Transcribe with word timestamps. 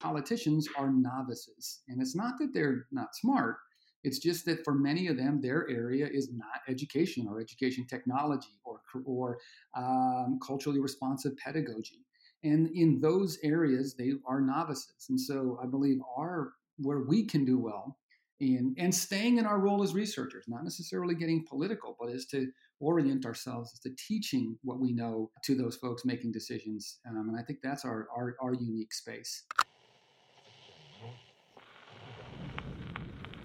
politicians 0.00 0.68
are 0.76 0.90
novices. 0.92 1.82
And 1.88 2.00
it's 2.00 2.16
not 2.16 2.34
that 2.38 2.52
they're 2.52 2.86
not 2.90 3.14
smart, 3.14 3.56
it's 4.02 4.18
just 4.18 4.46
that 4.46 4.64
for 4.64 4.74
many 4.74 5.08
of 5.08 5.16
them, 5.16 5.40
their 5.40 5.68
area 5.68 6.08
is 6.10 6.30
not 6.32 6.62
education 6.68 7.26
or 7.28 7.40
education 7.40 7.86
technology 7.86 8.58
or, 8.64 8.80
or 9.04 9.38
um, 9.76 10.38
culturally 10.44 10.80
responsive 10.80 11.36
pedagogy. 11.36 12.06
And 12.42 12.70
in 12.74 13.00
those 13.00 13.38
areas, 13.42 13.94
they 13.94 14.12
are 14.26 14.40
novices. 14.40 15.06
And 15.10 15.20
so 15.20 15.58
I 15.62 15.66
believe 15.66 15.98
our 16.16 16.54
where 16.78 17.00
we 17.00 17.26
can 17.26 17.44
do 17.44 17.58
well 17.58 17.98
in 18.40 18.74
and 18.78 18.94
staying 18.94 19.36
in 19.36 19.44
our 19.44 19.58
role 19.58 19.82
as 19.82 19.92
researchers, 19.92 20.46
not 20.48 20.64
necessarily 20.64 21.14
getting 21.14 21.44
political, 21.46 21.94
but 22.00 22.10
is 22.10 22.24
to 22.26 22.50
orient 22.80 23.26
ourselves 23.26 23.72
as 23.74 23.80
to 23.80 23.90
teaching 24.08 24.56
what 24.62 24.80
we 24.80 24.92
know 24.92 25.30
to 25.44 25.54
those 25.54 25.76
folks 25.76 26.06
making 26.06 26.32
decisions. 26.32 27.00
Um, 27.06 27.28
and 27.28 27.38
I 27.38 27.42
think 27.42 27.58
that's 27.62 27.84
our, 27.84 28.08
our, 28.16 28.36
our 28.40 28.54
unique 28.54 28.94
space. 28.94 29.44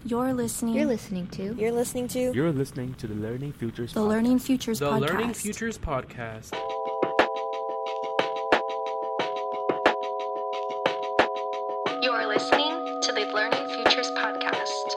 You're 0.07 0.35
listening. 0.35 0.75
You're 0.75 0.85
listening 0.85 1.25
to. 1.29 1.55
You're 1.57 1.71
listening 1.71 2.07
to. 2.09 2.31
You're 2.31 2.51
listening 2.51 2.93
to 2.93 3.07
the 3.07 3.15
Learning 3.15 3.51
Futures. 3.51 3.91
The 3.91 4.01
podcast. 4.01 4.07
Learning 4.07 4.37
Futures 4.37 4.77
The 4.77 4.85
podcast. 4.85 5.01
Learning 5.01 5.33
Futures 5.33 5.77
Podcast. 5.79 6.53
You 12.03 12.11
are 12.11 12.27
listening 12.27 13.01
to 13.01 13.11
the 13.13 13.31
Learning 13.33 13.67
Futures 13.67 14.11
podcast. 14.11 14.93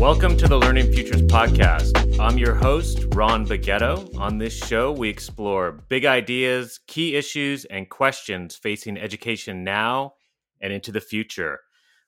Welcome 0.00 0.36
to 0.38 0.48
the 0.48 0.58
Learning 0.58 0.92
Futures 0.92 1.22
Podcast. 1.22 2.18
I'm 2.18 2.36
your 2.36 2.56
host, 2.56 3.04
Ron 3.14 3.46
Beghetto. 3.46 4.12
On 4.18 4.38
this 4.38 4.56
show, 4.56 4.90
we 4.90 5.08
explore 5.08 5.70
big 5.70 6.04
ideas, 6.04 6.80
key 6.88 7.14
issues, 7.14 7.64
and 7.66 7.88
questions 7.88 8.56
facing 8.56 8.98
education 8.98 9.62
now 9.62 10.14
and 10.60 10.72
into 10.72 10.90
the 10.90 11.00
future, 11.00 11.60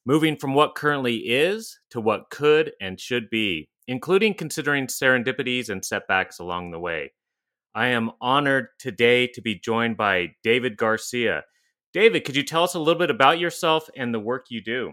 moving 0.06 0.36
from 0.36 0.54
what 0.54 0.74
currently 0.74 1.16
is 1.16 1.78
to 1.90 2.00
what 2.00 2.30
could 2.30 2.72
and 2.80 3.00
should 3.00 3.30
be, 3.30 3.68
including 3.88 4.34
considering 4.34 4.86
serendipities 4.86 5.68
and 5.68 5.84
setbacks 5.84 6.38
along 6.38 6.70
the 6.70 6.78
way. 6.78 7.12
I 7.74 7.88
am 7.88 8.12
honored 8.20 8.68
today 8.78 9.26
to 9.28 9.40
be 9.40 9.58
joined 9.58 9.96
by 9.96 10.34
David 10.42 10.76
Garcia. 10.76 11.44
David, 11.92 12.24
could 12.24 12.36
you 12.36 12.44
tell 12.44 12.64
us 12.64 12.74
a 12.74 12.78
little 12.78 12.98
bit 12.98 13.10
about 13.10 13.38
yourself 13.38 13.88
and 13.96 14.14
the 14.14 14.20
work 14.20 14.46
you 14.48 14.62
do? 14.62 14.92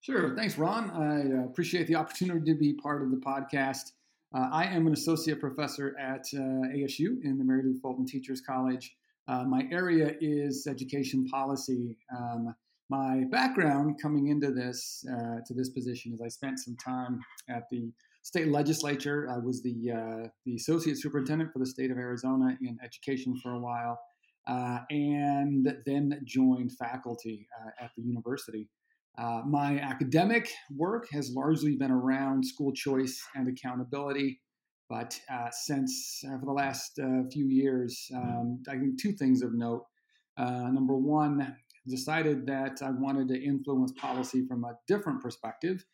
Sure. 0.00 0.34
Thanks, 0.36 0.56
Ron. 0.56 0.90
I 0.90 1.42
uh, 1.42 1.44
appreciate 1.44 1.86
the 1.86 1.96
opportunity 1.96 2.52
to 2.52 2.58
be 2.58 2.74
part 2.74 3.02
of 3.02 3.10
the 3.10 3.16
podcast. 3.16 3.92
Uh, 4.34 4.48
I 4.52 4.64
am 4.64 4.86
an 4.86 4.92
associate 4.92 5.40
professor 5.40 5.96
at 5.98 6.26
uh, 6.34 6.68
ASU 6.68 7.22
in 7.24 7.36
the 7.38 7.44
Mary 7.44 7.62
Lou 7.64 7.78
Fulton 7.80 8.06
Teachers 8.06 8.40
College. 8.40 8.94
Uh, 9.26 9.44
my 9.44 9.66
area 9.70 10.14
is 10.20 10.66
education 10.66 11.26
policy. 11.26 11.96
Um, 12.16 12.54
my 12.90 13.24
background 13.30 14.00
coming 14.00 14.28
into 14.28 14.50
this 14.50 15.04
uh, 15.12 15.40
to 15.46 15.54
this 15.54 15.68
position 15.70 16.12
is 16.14 16.20
I 16.20 16.28
spent 16.28 16.58
some 16.58 16.76
time 16.76 17.20
at 17.48 17.64
the 17.70 17.92
state 18.22 18.48
legislature. 18.48 19.28
I 19.30 19.38
was 19.38 19.62
the 19.62 19.92
uh, 19.92 20.28
the 20.46 20.56
associate 20.56 20.98
superintendent 20.98 21.52
for 21.52 21.58
the 21.58 21.66
state 21.66 21.90
of 21.90 21.98
Arizona 21.98 22.56
in 22.62 22.78
education 22.82 23.38
for 23.42 23.52
a 23.52 23.58
while, 23.58 23.98
uh, 24.46 24.78
and 24.90 25.68
then 25.84 26.20
joined 26.24 26.72
faculty 26.72 27.46
at 27.80 27.90
the 27.96 28.02
university. 28.02 28.68
Uh, 29.18 29.42
my 29.46 29.80
academic 29.80 30.48
work 30.76 31.08
has 31.10 31.32
largely 31.34 31.74
been 31.74 31.90
around 31.90 32.44
school 32.44 32.72
choice 32.72 33.20
and 33.34 33.48
accountability, 33.48 34.40
but 34.88 35.18
uh, 35.30 35.48
since 35.50 36.22
uh, 36.26 36.38
for 36.38 36.46
the 36.46 36.52
last 36.52 37.00
few 37.32 37.48
years, 37.48 38.08
um, 38.14 38.62
I 38.68 38.78
think 38.78 39.00
two 39.00 39.12
things 39.12 39.42
of 39.42 39.52
note. 39.54 39.84
number 40.38 40.96
one, 40.96 41.56
decided 41.88 42.46
that 42.46 42.82
I 42.82 42.90
wanted 42.90 43.28
to 43.28 43.42
influence 43.42 43.92
policy 43.92 44.46
from 44.46 44.64
a 44.64 44.74
different 44.86 45.20
perspective, 45.22 45.84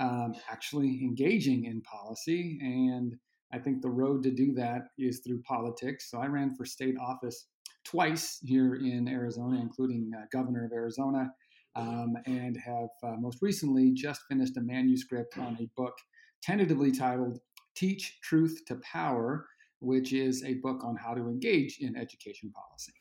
um, 0.00 0.34
actually 0.50 1.00
engaging 1.02 1.64
in 1.64 1.80
policy. 1.82 2.58
And 2.60 3.14
I 3.52 3.58
think 3.58 3.82
the 3.82 3.90
road 3.90 4.22
to 4.24 4.30
do 4.30 4.52
that 4.54 4.88
is 4.98 5.20
through 5.20 5.42
politics. 5.42 6.10
So 6.10 6.18
I 6.18 6.26
ran 6.26 6.54
for 6.54 6.64
state 6.64 6.96
office 7.00 7.46
twice 7.84 8.38
here 8.42 8.76
in 8.76 9.08
Arizona, 9.08 9.60
including 9.60 10.10
uh, 10.16 10.24
governor 10.32 10.64
of 10.64 10.72
Arizona 10.72 11.30
um, 11.76 12.14
and 12.26 12.56
have 12.56 12.88
uh, 13.02 13.16
most 13.18 13.38
recently 13.42 13.92
just 13.92 14.22
finished 14.28 14.56
a 14.56 14.60
manuscript 14.60 15.38
on 15.38 15.56
a 15.60 15.68
book 15.76 15.94
tentatively 16.42 16.92
titled 16.92 17.38
Teach 17.74 18.18
Truth 18.22 18.62
to 18.68 18.76
Power, 18.76 19.46
which 19.80 20.12
is 20.12 20.44
a 20.44 20.54
book 20.54 20.84
on 20.84 20.96
how 20.96 21.14
to 21.14 21.22
engage 21.22 21.78
in 21.80 21.96
education 21.96 22.52
policy. 22.52 22.92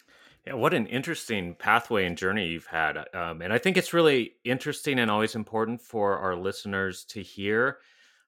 Yeah, 0.46 0.54
what 0.56 0.74
an 0.74 0.88
interesting 0.88 1.56
pathway 1.56 2.06
and 2.06 2.18
journey 2.18 2.48
you've 2.48 2.66
had. 2.66 2.98
Um, 3.14 3.42
and 3.42 3.54
I 3.54 3.58
think 3.58 3.78
it's 3.78 3.94
really 3.94 4.34
interesting 4.44 5.00
and 5.00 5.10
always 5.10 5.36
important 5.36 5.82
for 5.82 6.18
our 6.18 6.36
listeners 6.36 7.06
to 7.06 7.22
hear 7.22 7.78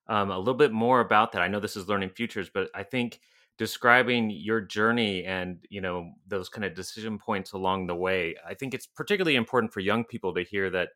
um, 0.08 0.32
a 0.32 0.38
little 0.38 0.54
bit 0.54 0.72
more 0.72 1.02
about 1.02 1.34
that. 1.34 1.42
I 1.42 1.50
know 1.50 1.60
this 1.60 1.76
is 1.76 1.90
Learning 1.90 2.10
Futures, 2.10 2.50
but 2.54 2.70
I 2.74 2.84
think 2.84 3.20
describing 3.58 4.30
your 4.30 4.62
journey 4.62 5.24
and 5.26 5.58
you 5.70 5.82
know 5.82 6.12
those 6.28 6.50
kind 6.50 6.66
of 6.66 6.74
decision 6.74 7.18
points 7.18 7.54
along 7.54 7.88
the 7.88 7.96
way 7.96 8.36
i 8.46 8.54
think 8.54 8.74
it's 8.74 8.86
particularly 8.86 9.38
important 9.38 9.72
for 9.72 9.80
young 9.80 10.04
people 10.04 10.34
to 10.34 10.44
hear 10.44 10.70
that 10.70 10.90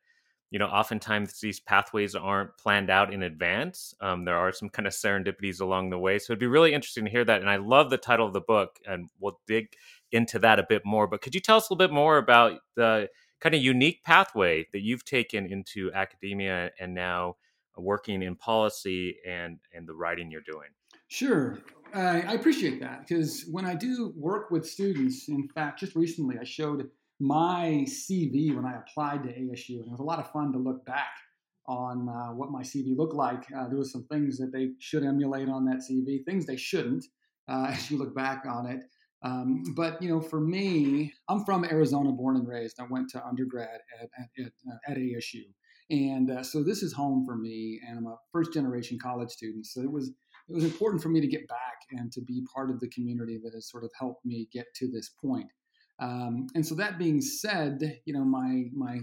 you 0.52 0.60
know 0.60 0.68
oftentimes 0.68 1.40
these 1.40 1.60
pathways 1.60 2.16
aren't 2.16 2.56
planned 2.58 2.90
out 2.90 3.14
in 3.14 3.24
advance 3.24 3.94
um, 4.02 4.26
there 4.26 4.38
are 4.38 4.52
some 4.52 4.68
kind 4.70 4.88
of 4.88 4.94
serendipities 4.94 5.62
along 5.62 5.90
the 5.90 5.98
way 5.98 6.20
so 6.20 6.34
it'd 6.34 6.40
be 6.40 6.48
really 6.48 6.74
interesting 6.74 7.06
to 7.06 7.12
hear 7.12 7.24
that 7.24 7.40
and 7.42 7.50
i 7.50 7.56
love 7.56 7.90
the 7.90 7.98
title 7.98 8.28
of 8.28 8.34
the 8.34 8.42
book 8.42 8.78
and 8.86 9.10
we'll 9.20 9.40
dig 9.48 9.70
into 10.12 10.40
that 10.40 10.60
a 10.60 10.66
bit 10.68 10.84
more 10.86 11.08
but 11.08 11.22
could 11.22 11.36
you 11.36 11.42
tell 11.42 11.58
us 11.58 11.70
a 11.70 11.74
little 11.74 11.88
bit 11.88 11.94
more 11.94 12.18
about 12.18 12.60
the 12.76 13.10
kind 13.40 13.56
of 13.56 13.62
unique 13.62 14.04
pathway 14.04 14.66
that 14.74 14.82
you've 14.82 15.06
taken 15.06 15.46
into 15.46 15.92
academia 15.94 16.72
and 16.80 16.94
now 16.94 17.36
working 17.78 18.22
in 18.22 18.36
policy 18.36 19.18
and 19.26 19.60
and 19.74 19.88
the 19.88 19.94
writing 19.94 20.30
you're 20.30 20.42
doing 20.42 20.70
Sure. 21.10 21.58
Uh, 21.94 22.22
I 22.26 22.34
appreciate 22.34 22.80
that 22.82 23.08
because 23.08 23.46
when 23.52 23.66
I 23.66 23.74
do 23.74 24.14
work 24.16 24.52
with 24.52 24.68
students, 24.68 25.28
in 25.28 25.50
fact, 25.50 25.80
just 25.80 25.96
recently 25.96 26.38
I 26.40 26.44
showed 26.44 26.88
my 27.20 27.84
CV 27.88 28.56
when 28.56 28.64
I 28.64 28.78
applied 28.78 29.24
to 29.24 29.30
ASU, 29.30 29.80
and 29.80 29.88
it 29.88 29.92
was 29.92 30.00
a 30.00 30.04
lot 30.04 30.20
of 30.20 30.32
fun 30.32 30.54
to 30.54 30.60
look 30.60 30.86
back 30.86 31.10
on 31.68 32.08
uh, 32.08 32.34
what 32.34 32.52
my 32.52 32.62
CV 32.62 32.96
looked 32.96 33.16
like. 33.16 33.44
Uh, 33.56 33.68
there 33.68 33.78
were 33.78 33.84
some 33.84 34.06
things 34.06 34.38
that 34.38 34.52
they 34.54 34.70
should 34.80 35.04
emulate 35.04 35.50
on 35.50 35.66
that 35.66 35.78
CV, 35.78 36.24
things 36.24 36.46
they 36.46 36.56
shouldn't 36.56 37.06
uh, 37.48 37.68
as 37.74 37.90
you 37.90 37.98
look 37.98 38.16
back 38.16 38.44
on 38.48 38.68
it. 38.68 38.84
Um, 39.22 39.64
but 39.76 40.02
you 40.02 40.10
know, 40.10 40.22
for 40.22 40.40
me, 40.40 41.14
I'm 41.28 41.44
from 41.44 41.66
Arizona, 41.66 42.12
born 42.12 42.38
and 42.38 42.48
raised. 42.48 42.80
I 42.80 42.86
went 42.90 43.10
to 43.12 43.26
undergrad 43.26 43.80
at 44.00 44.10
at, 44.18 44.46
at, 44.46 44.52
uh, 44.68 44.92
at 44.92 44.98
ASU, 44.98 45.44
and 45.90 46.32
uh, 46.32 46.44
so 46.44 46.64
this 46.64 46.84
is 46.84 46.94
home 46.94 47.26
for 47.26 47.36
me. 47.36 47.82
And 47.88 47.98
I'm 47.98 48.08
a 48.08 48.16
first 48.32 48.54
generation 48.54 48.98
college 49.02 49.30
student, 49.30 49.66
so 49.66 49.82
it 49.82 49.92
was 49.92 50.10
it 50.50 50.56
was 50.56 50.64
important 50.64 51.04
for 51.04 51.10
me 51.10 51.22
to 51.22 51.28
get 51.28 51.48
back 51.48 51.80
and 51.92 52.12
to 52.14 52.22
be 52.22 52.46
part 52.54 52.70
of 52.70 52.80
the 52.80 52.88
community 52.90 53.38
that 53.44 53.54
has 53.54 53.70
sort 53.70 53.84
of 53.84 53.92
helped 54.00 54.26
me 54.26 54.48
get 54.52 54.66
to 54.76 54.88
this 54.88 55.12
point. 55.24 55.48
Um, 56.00 56.48
and 56.56 56.66
so 56.66 56.76
that 56.76 56.98
being 56.98 57.22
said, 57.22 58.00
you 58.06 58.14
know, 58.14 58.24
my 58.24 58.66
my 58.74 59.02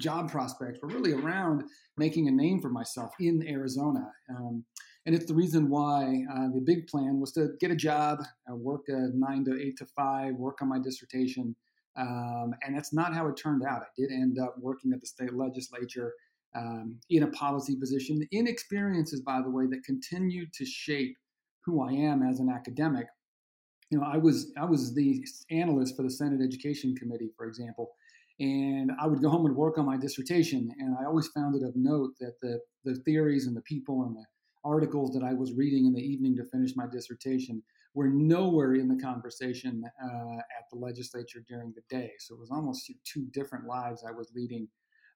job 0.00 0.30
prospects 0.30 0.78
were 0.80 0.88
really 0.88 1.12
around 1.12 1.64
making 1.96 2.28
a 2.28 2.30
name 2.30 2.60
for 2.60 2.70
myself 2.70 3.10
in 3.18 3.46
Arizona. 3.48 4.12
Um, 4.30 4.64
and 5.08 5.16
it's 5.16 5.24
the 5.24 5.34
reason 5.34 5.70
why 5.70 6.22
uh, 6.30 6.48
the 6.52 6.60
big 6.62 6.86
plan 6.86 7.18
was 7.18 7.32
to 7.32 7.52
get 7.60 7.70
a 7.70 7.74
job, 7.74 8.18
uh, 8.46 8.54
work 8.54 8.82
a 8.88 9.08
nine 9.14 9.42
to 9.46 9.58
eight 9.58 9.78
to 9.78 9.86
five, 9.86 10.34
work 10.34 10.60
on 10.60 10.68
my 10.68 10.78
dissertation. 10.78 11.56
Um, 11.96 12.54
and 12.60 12.76
that's 12.76 12.92
not 12.92 13.14
how 13.14 13.26
it 13.28 13.34
turned 13.38 13.64
out. 13.64 13.80
I 13.80 13.86
did 13.96 14.12
end 14.12 14.38
up 14.38 14.56
working 14.58 14.92
at 14.92 15.00
the 15.00 15.06
state 15.06 15.32
legislature 15.32 16.12
um, 16.54 17.00
in 17.08 17.22
a 17.22 17.28
policy 17.28 17.74
position, 17.74 18.20
in 18.32 18.46
experiences, 18.46 19.22
by 19.22 19.40
the 19.40 19.48
way, 19.48 19.64
that 19.70 19.82
continued 19.82 20.52
to 20.52 20.66
shape 20.66 21.16
who 21.64 21.82
I 21.82 21.92
am 21.92 22.22
as 22.22 22.38
an 22.38 22.50
academic. 22.50 23.06
You 23.88 24.00
know, 24.00 24.04
I 24.04 24.18
was 24.18 24.52
I 24.58 24.66
was 24.66 24.94
the 24.94 25.24
analyst 25.50 25.96
for 25.96 26.02
the 26.02 26.10
Senate 26.10 26.44
Education 26.44 26.94
Committee, 26.94 27.30
for 27.34 27.46
example, 27.46 27.92
and 28.40 28.92
I 29.00 29.06
would 29.06 29.22
go 29.22 29.30
home 29.30 29.46
and 29.46 29.56
work 29.56 29.78
on 29.78 29.86
my 29.86 29.96
dissertation. 29.96 30.70
And 30.78 30.94
I 31.00 31.06
always 31.06 31.28
found 31.28 31.56
it 31.56 31.66
of 31.66 31.74
note 31.76 32.10
that 32.20 32.34
the 32.42 32.60
the 32.84 32.96
theories 33.06 33.46
and 33.46 33.56
the 33.56 33.62
people 33.62 34.02
and 34.02 34.14
the 34.14 34.24
articles 34.64 35.12
that 35.12 35.22
I 35.22 35.34
was 35.34 35.52
reading 35.52 35.86
in 35.86 35.92
the 35.92 36.02
evening 36.02 36.36
to 36.36 36.44
finish 36.44 36.72
my 36.76 36.86
dissertation 36.90 37.62
were 37.94 38.08
nowhere 38.08 38.74
in 38.74 38.88
the 38.88 39.02
conversation 39.02 39.82
uh, 40.02 40.36
at 40.36 40.64
the 40.70 40.78
legislature 40.78 41.42
during 41.48 41.72
the 41.74 41.82
day. 41.88 42.12
So 42.18 42.34
it 42.34 42.40
was 42.40 42.50
almost 42.50 42.92
two 43.04 43.26
different 43.32 43.66
lives 43.66 44.04
I 44.06 44.12
was 44.12 44.30
leading 44.34 44.68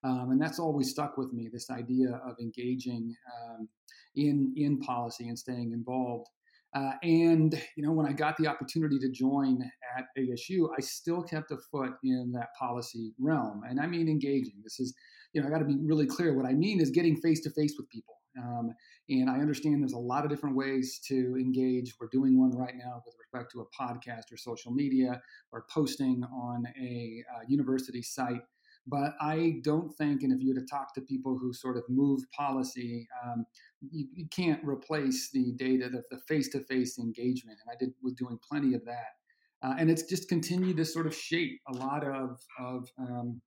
um, 0.04 0.30
and 0.32 0.40
that's 0.40 0.58
always 0.58 0.90
stuck 0.90 1.16
with 1.16 1.32
me 1.32 1.48
this 1.52 1.70
idea 1.70 2.20
of 2.26 2.34
engaging 2.40 3.14
um, 3.34 3.68
in, 4.16 4.52
in 4.56 4.80
policy 4.80 5.28
and 5.28 5.38
staying 5.38 5.72
involved. 5.72 6.28
Uh, 6.74 6.92
and 7.02 7.60
you 7.76 7.84
know, 7.84 7.92
when 7.92 8.06
I 8.06 8.12
got 8.12 8.36
the 8.38 8.46
opportunity 8.46 8.98
to 8.98 9.10
join 9.10 9.62
at 9.96 10.06
ASU, 10.18 10.68
I 10.76 10.80
still 10.80 11.22
kept 11.22 11.50
a 11.50 11.58
foot 11.70 11.92
in 12.02 12.32
that 12.32 12.48
policy 12.58 13.12
realm, 13.20 13.60
and 13.68 13.78
I 13.78 13.86
mean 13.86 14.08
engaging. 14.08 14.54
This 14.64 14.80
is, 14.80 14.94
you 15.34 15.42
know, 15.42 15.48
I 15.48 15.50
got 15.50 15.58
to 15.58 15.66
be 15.66 15.76
really 15.82 16.06
clear. 16.06 16.34
What 16.34 16.46
I 16.46 16.54
mean 16.54 16.80
is 16.80 16.90
getting 16.90 17.20
face 17.20 17.42
to 17.42 17.50
face 17.50 17.74
with 17.76 17.90
people 17.90 18.14
Um, 18.42 18.70
and 19.08 19.28
I 19.28 19.38
understand 19.38 19.82
there's 19.82 19.93
a 19.93 19.99
lot 19.99 20.25
of 20.25 20.31
different 20.31 20.56
ways 20.56 21.00
to 21.08 21.37
engage. 21.37 21.94
We're 22.00 22.08
doing 22.12 22.38
one 22.38 22.52
right 22.52 22.75
now 22.76 23.02
with 23.04 23.16
respect 23.19 23.52
to 23.52 23.60
a 23.60 23.82
podcast 23.82 24.32
or 24.32 24.37
social 24.37 24.72
media 24.72 25.20
or 25.50 25.66
posting 25.70 26.22
on 26.25 26.64
a 26.81 27.25
uh, 27.34 27.40
university 27.49 28.02
site. 28.02 28.43
But 28.87 29.14
I 29.20 29.60
don't 29.62 29.90
think, 29.96 30.22
and 30.22 30.32
if 30.32 30.40
you 30.40 30.54
were 30.54 30.60
to 30.60 30.66
talk 30.66 30.94
to 30.94 31.00
people 31.00 31.38
who 31.38 31.52
sort 31.52 31.76
of 31.76 31.84
move 31.88 32.20
policy, 32.37 33.06
um, 33.25 33.44
you, 33.81 34.06
you, 34.12 34.26
can't 34.28 34.60
replace 34.64 35.31
the 35.31 35.52
data, 35.52 35.88
the 36.10 36.19
face 36.26 36.49
to 36.49 36.60
face 36.64 36.99
engagement. 36.99 37.58
And 37.64 37.72
I 37.72 37.76
did 37.78 37.94
was 38.02 38.14
doing 38.14 38.38
plenty 38.49 38.75
of 38.75 38.84
that. 38.87 39.14
Uh, 39.62 39.75
and 39.78 39.88
it's 39.88 40.02
just 40.02 40.28
continued 40.28 40.78
to 40.78 40.84
sort 40.84 41.06
of 41.06 41.14
shape 41.14 41.60
a 41.69 41.72
lot 41.76 42.04
of, 42.04 42.40
of, 42.58 42.90
um, 42.99 43.40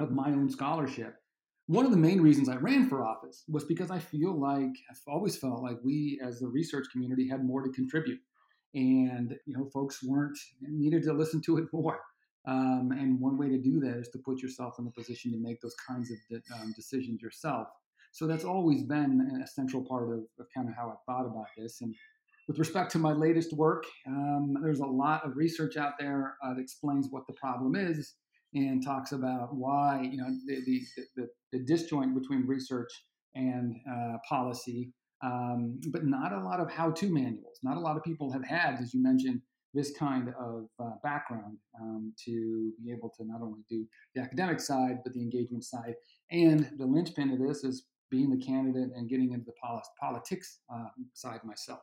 of 0.00 0.10
my 0.10 0.28
own 0.28 0.48
scholarship 0.48 1.16
one 1.66 1.86
of 1.86 1.90
the 1.90 1.96
main 1.96 2.20
reasons 2.20 2.48
I 2.48 2.56
ran 2.56 2.88
for 2.88 3.04
office 3.04 3.44
was 3.48 3.64
because 3.64 3.90
I 3.90 3.98
feel 3.98 4.38
like 4.38 4.72
I've 4.90 5.00
always 5.08 5.36
felt 5.36 5.62
like 5.62 5.78
we 5.82 6.20
as 6.22 6.40
the 6.40 6.48
research 6.48 6.86
community 6.92 7.28
had 7.28 7.44
more 7.44 7.62
to 7.62 7.70
contribute. 7.70 8.20
And, 8.74 9.36
you 9.46 9.56
know, 9.56 9.70
folks 9.72 10.02
weren't 10.02 10.38
needed 10.60 11.04
to 11.04 11.12
listen 11.12 11.40
to 11.42 11.58
it 11.58 11.64
more. 11.72 12.00
Um, 12.46 12.92
and 12.92 13.18
one 13.18 13.38
way 13.38 13.48
to 13.48 13.56
do 13.56 13.80
that 13.80 13.96
is 13.96 14.08
to 14.10 14.18
put 14.18 14.42
yourself 14.42 14.74
in 14.78 14.86
a 14.86 14.90
position 14.90 15.32
to 15.32 15.38
make 15.38 15.62
those 15.62 15.74
kinds 15.88 16.10
of 16.10 16.18
de- 16.28 16.54
um, 16.54 16.74
decisions 16.76 17.22
yourself. 17.22 17.68
So 18.12 18.26
that's 18.26 18.44
always 18.44 18.82
been 18.82 19.40
a 19.42 19.46
central 19.46 19.82
part 19.82 20.10
of, 20.10 20.18
of 20.38 20.46
kind 20.54 20.68
of 20.68 20.74
how 20.74 20.90
I 20.90 20.96
thought 21.10 21.24
about 21.26 21.46
this. 21.56 21.80
And 21.80 21.94
with 22.46 22.58
respect 22.58 22.92
to 22.92 22.98
my 22.98 23.12
latest 23.12 23.54
work, 23.54 23.86
um, 24.06 24.58
there's 24.62 24.80
a 24.80 24.86
lot 24.86 25.24
of 25.24 25.36
research 25.36 25.78
out 25.78 25.94
there 25.98 26.36
uh, 26.44 26.52
that 26.52 26.60
explains 26.60 27.08
what 27.10 27.26
the 27.26 27.32
problem 27.32 27.74
is 27.74 28.14
and 28.54 28.84
talks 28.84 29.12
about 29.12 29.54
why 29.54 30.08
you 30.10 30.16
know 30.16 30.28
the 30.46 30.82
the, 31.16 31.28
the, 31.52 31.58
disjoint 31.64 32.14
between 32.14 32.46
research 32.46 32.90
and 33.34 33.76
uh, 33.90 34.16
policy, 34.28 34.92
um, 35.22 35.80
but 35.90 36.04
not 36.04 36.32
a 36.32 36.40
lot 36.44 36.60
of 36.60 36.70
how-to 36.70 37.12
manuals. 37.12 37.58
Not 37.62 37.76
a 37.76 37.80
lot 37.80 37.96
of 37.96 38.04
people 38.04 38.32
have 38.32 38.44
had, 38.44 38.78
as 38.80 38.94
you 38.94 39.02
mentioned, 39.02 39.40
this 39.72 39.92
kind 39.98 40.32
of 40.38 40.68
uh, 40.80 40.92
background 41.02 41.58
um, 41.80 42.12
to 42.24 42.72
be 42.82 42.92
able 42.92 43.10
to 43.18 43.24
not 43.26 43.42
only 43.42 43.60
do 43.68 43.84
the 44.14 44.22
academic 44.22 44.60
side 44.60 44.98
but 45.02 45.12
the 45.12 45.20
engagement 45.20 45.64
side. 45.64 45.94
And 46.30 46.70
the 46.78 46.86
linchpin 46.86 47.32
of 47.32 47.40
this 47.40 47.64
is 47.64 47.86
being 48.10 48.30
the 48.30 48.44
candidate 48.44 48.90
and 48.94 49.08
getting 49.08 49.32
into 49.32 49.46
the 49.46 49.80
politics 50.00 50.60
uh, 50.72 50.86
side 51.14 51.40
myself. 51.44 51.80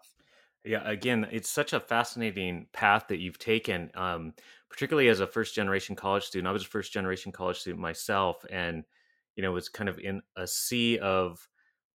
Yeah, 0.63 0.88
again, 0.88 1.28
it's 1.31 1.50
such 1.50 1.74
a 1.74 1.80
fascinating 1.80 2.68
path 2.72 3.06
that 3.10 3.18
you've 3.19 3.40
taken, 3.40 3.90
um, 3.96 4.34
particularly 4.69 5.10
as 5.10 5.19
a 5.19 5.25
first 5.28 5.56
generation 5.56 5.96
college 5.96 6.24
student. 6.24 6.48
I 6.48 6.52
was 6.52 6.63
a 6.63 6.68
first 6.68 6.94
generation 6.94 7.31
college 7.31 7.58
student 7.58 7.81
myself, 7.81 8.46
and 8.50 8.84
you 9.36 9.42
know, 9.42 9.52
was 9.52 9.69
kind 9.69 9.90
of 9.90 9.98
in 9.98 10.22
a 10.36 10.46
sea 10.46 11.00
of 11.00 11.48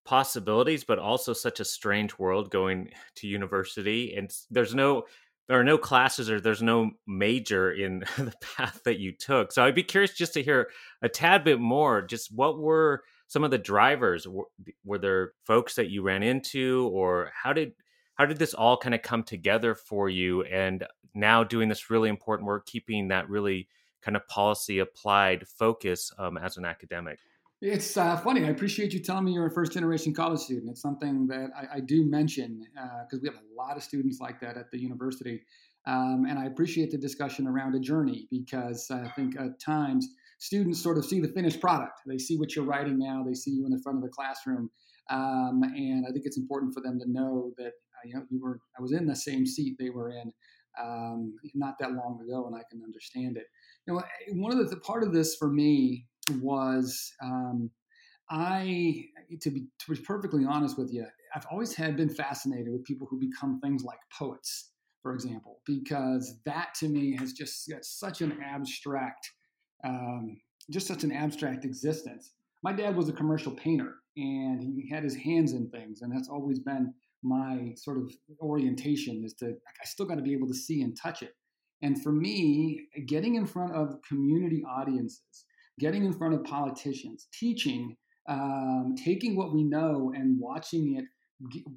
possibilities, 0.05 0.83
but 0.83 0.99
also 0.99 1.31
such 1.33 1.59
a 1.59 1.65
strange 1.65 2.17
world 2.17 2.51
going 2.51 2.89
to 3.15 3.27
university. 3.27 4.15
And 4.15 4.29
there's 4.49 4.75
no, 4.75 5.03
there 5.47 5.59
are 5.59 5.63
no 5.63 5.77
classes 5.77 6.29
or 6.29 6.41
there's 6.41 6.61
no 6.61 6.91
major 7.07 7.71
in 7.71 7.99
the 8.17 8.33
path 8.57 8.81
that 8.83 8.99
you 8.99 9.13
took. 9.13 9.53
So 9.53 9.63
I'd 9.63 9.75
be 9.75 9.83
curious 9.83 10.13
just 10.13 10.33
to 10.33 10.43
hear 10.43 10.69
a 11.01 11.07
tad 11.07 11.45
bit 11.45 11.59
more. 11.59 12.01
Just 12.01 12.33
what 12.35 12.59
were 12.59 13.03
some 13.27 13.45
of 13.45 13.51
the 13.51 13.57
drivers? 13.57 14.27
Were, 14.27 14.47
were 14.83 14.97
there 14.97 15.31
folks 15.45 15.75
that 15.75 15.89
you 15.89 16.01
ran 16.01 16.23
into, 16.23 16.89
or 16.93 17.31
how 17.33 17.53
did 17.53 17.71
how 18.17 18.25
did 18.25 18.37
this 18.37 18.53
all 18.53 18.77
kind 18.77 18.95
of 18.95 19.01
come 19.01 19.23
together 19.23 19.75
for 19.75 20.09
you 20.09 20.43
and 20.43 20.85
now 21.13 21.43
doing 21.43 21.69
this 21.69 21.89
really 21.89 22.09
important 22.09 22.47
work 22.47 22.65
keeping 22.65 23.07
that 23.07 23.29
really 23.29 23.67
kind 24.01 24.17
of 24.17 24.27
policy 24.27 24.79
applied 24.79 25.47
focus 25.47 26.11
um, 26.17 26.37
as 26.37 26.57
an 26.57 26.65
academic? 26.65 27.19
It's 27.59 27.97
uh, 27.97 28.17
funny 28.17 28.45
i 28.45 28.49
appreciate 28.49 28.93
you 28.93 28.99
telling 29.01 29.25
me 29.25 29.33
you're 29.33 29.47
a 29.47 29.51
first 29.51 29.71
generation 29.71 30.13
college 30.13 30.41
student. 30.41 30.69
It's 30.69 30.81
something 30.81 31.27
that 31.27 31.49
i, 31.55 31.77
I 31.77 31.79
do 31.79 32.05
mention 32.05 32.63
because 32.73 33.19
uh, 33.19 33.21
we 33.21 33.29
have 33.29 33.37
a 33.37 33.55
lot 33.55 33.77
of 33.77 33.83
students 33.83 34.19
like 34.19 34.39
that 34.41 34.57
at 34.57 34.69
the 34.71 34.79
university 34.79 35.41
um, 35.87 36.25
and 36.29 36.37
i 36.37 36.45
appreciate 36.45 36.91
the 36.91 36.99
discussion 36.99 37.47
around 37.47 37.73
a 37.73 37.79
journey 37.79 38.27
because 38.29 38.91
i 38.91 39.07
think 39.15 39.39
at 39.39 39.59
times 39.59 40.07
students 40.39 40.79
sort 40.83 40.99
of 40.99 41.05
see 41.05 41.19
the 41.19 41.29
finished 41.29 41.59
product. 41.59 42.01
They 42.05 42.19
see 42.19 42.37
what 42.37 42.55
you're 42.55 42.63
writing 42.63 42.99
now 42.99 43.23
they 43.25 43.33
see 43.33 43.49
you 43.49 43.65
in 43.65 43.71
the 43.71 43.81
front 43.81 43.97
of 43.97 44.03
the 44.03 44.09
classroom 44.09 44.69
um, 45.09 45.63
and 45.63 46.05
I 46.07 46.11
think 46.11 46.25
it's 46.25 46.37
important 46.37 46.73
for 46.73 46.81
them 46.81 46.99
to 46.99 47.09
know 47.09 47.51
that 47.57 47.73
you 48.05 48.15
know, 48.15 48.23
you 48.29 48.41
were 48.41 48.59
I 48.77 48.81
was 48.81 48.91
in 48.91 49.05
the 49.05 49.15
same 49.15 49.45
seat 49.45 49.75
they 49.79 49.89
were 49.89 50.09
in 50.09 50.31
um, 50.81 51.35
not 51.53 51.75
that 51.79 51.93
long 51.93 52.19
ago, 52.23 52.45
and 52.45 52.55
I 52.55 52.61
can 52.69 52.83
understand 52.83 53.37
it. 53.37 53.45
You 53.85 53.93
know, 53.93 54.03
one 54.41 54.51
of 54.51 54.57
the, 54.57 54.75
the 54.75 54.81
part 54.81 55.03
of 55.03 55.13
this 55.13 55.35
for 55.35 55.49
me 55.49 56.05
was 56.41 57.11
um, 57.23 57.71
I 58.29 59.05
to 59.41 59.49
be 59.49 59.67
to 59.79 59.91
be 59.91 60.01
perfectly 60.01 60.45
honest 60.45 60.77
with 60.77 60.91
you, 60.93 61.05
I've 61.35 61.45
always 61.51 61.73
had 61.73 61.95
been 61.95 62.09
fascinated 62.09 62.71
with 62.71 62.83
people 62.83 63.07
who 63.09 63.19
become 63.19 63.59
things 63.59 63.83
like 63.83 63.99
poets, 64.17 64.71
for 65.01 65.13
example, 65.13 65.59
because 65.65 66.39
that 66.45 66.73
to 66.79 66.89
me 66.89 67.15
has 67.17 67.33
just 67.33 67.69
got 67.69 67.85
such 67.85 68.21
an 68.21 68.37
abstract, 68.43 69.31
um, 69.85 70.37
just 70.69 70.87
such 70.87 71.03
an 71.03 71.11
abstract 71.11 71.63
existence. 71.65 72.33
My 72.63 72.73
dad 72.73 72.95
was 72.95 73.07
a 73.07 73.13
commercial 73.13 73.53
painter, 73.53 73.95
and 74.17 74.61
he 74.61 74.89
had 74.89 75.03
his 75.03 75.15
hands 75.15 75.53
in 75.53 75.69
things, 75.69 76.01
and 76.01 76.11
that's 76.13 76.29
always 76.29 76.59
been 76.59 76.93
my 77.27 77.73
sort 77.75 77.97
of 77.97 78.11
orientation 78.41 79.23
is 79.25 79.33
to 79.35 79.47
I 79.47 79.85
still 79.85 80.05
got 80.05 80.15
to 80.15 80.21
be 80.21 80.33
able 80.33 80.47
to 80.47 80.53
see 80.53 80.81
and 80.81 80.97
touch 81.01 81.21
it. 81.21 81.33
And 81.81 82.01
for 82.01 82.11
me, 82.11 82.87
getting 83.05 83.35
in 83.35 83.45
front 83.45 83.75
of 83.75 83.99
community 84.07 84.63
audiences, 84.67 85.45
getting 85.79 86.05
in 86.05 86.13
front 86.13 86.33
of 86.33 86.43
politicians, 86.43 87.27
teaching, 87.37 87.95
um, 88.27 88.95
taking 89.03 89.35
what 89.35 89.53
we 89.53 89.63
know 89.63 90.11
and 90.15 90.39
watching 90.39 90.97
it 90.97 91.05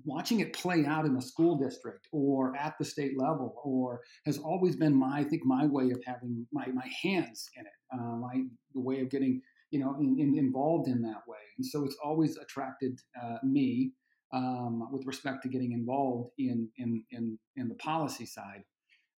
watching 0.07 0.41
it 0.41 0.55
play 0.55 0.87
out 0.87 1.05
in 1.05 1.15
a 1.17 1.21
school 1.21 1.57
district 1.57 2.09
or 2.13 2.57
at 2.57 2.75
the 2.79 2.85
state 2.85 3.13
level 3.19 3.55
or 3.63 4.01
has 4.25 4.39
always 4.39 4.75
been 4.75 4.95
my 4.95 5.19
i 5.19 5.25
think 5.25 5.43
my 5.45 5.67
way 5.67 5.91
of 5.91 6.01
having 6.07 6.47
my, 6.51 6.67
my 6.69 6.89
hands 7.03 7.47
in 7.59 7.67
it 7.67 7.73
uh, 7.93 8.17
my 8.17 8.43
the 8.73 8.81
way 8.81 9.01
of 9.01 9.11
getting 9.11 9.41
you 9.71 9.79
know 9.79 9.95
in, 10.01 10.17
in, 10.19 10.39
involved 10.39 10.89
in 10.89 11.03
that 11.03 11.21
way 11.29 11.37
and 11.59 11.67
so 11.67 11.85
it's 11.85 11.97
always 12.03 12.39
attracted 12.39 12.99
uh, 13.23 13.37
me 13.43 13.93
um, 14.33 14.89
with 14.93 15.07
respect 15.07 15.43
to 15.43 15.49
getting 15.49 15.73
involved 15.73 16.31
in 16.39 16.69
in 16.79 17.05
in, 17.11 17.39
in 17.57 17.69
the 17.69 17.75
policy 17.77 18.27
side. 18.27 18.65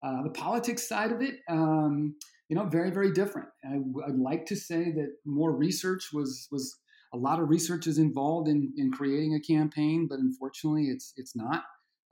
Uh, 0.03 0.23
the 0.23 0.31
politics 0.31 0.87
side 0.87 1.11
of 1.11 1.21
it, 1.21 1.35
um, 1.47 2.15
you 2.49 2.55
know, 2.55 2.65
very 2.65 2.91
very 2.91 3.11
different. 3.11 3.49
I, 3.63 3.77
would 3.77 4.19
like 4.19 4.45
to 4.47 4.55
say 4.55 4.91
that 4.91 5.13
more 5.25 5.51
research 5.55 6.09
was 6.13 6.47
was 6.51 6.77
a 7.13 7.17
lot 7.17 7.39
of 7.39 7.49
research 7.49 7.87
is 7.87 7.97
involved 7.97 8.47
in 8.47 8.73
in 8.77 8.91
creating 8.91 9.35
a 9.35 9.39
campaign, 9.39 10.07
but 10.09 10.19
unfortunately, 10.19 10.87
it's 10.87 11.13
it's 11.17 11.35
not. 11.35 11.63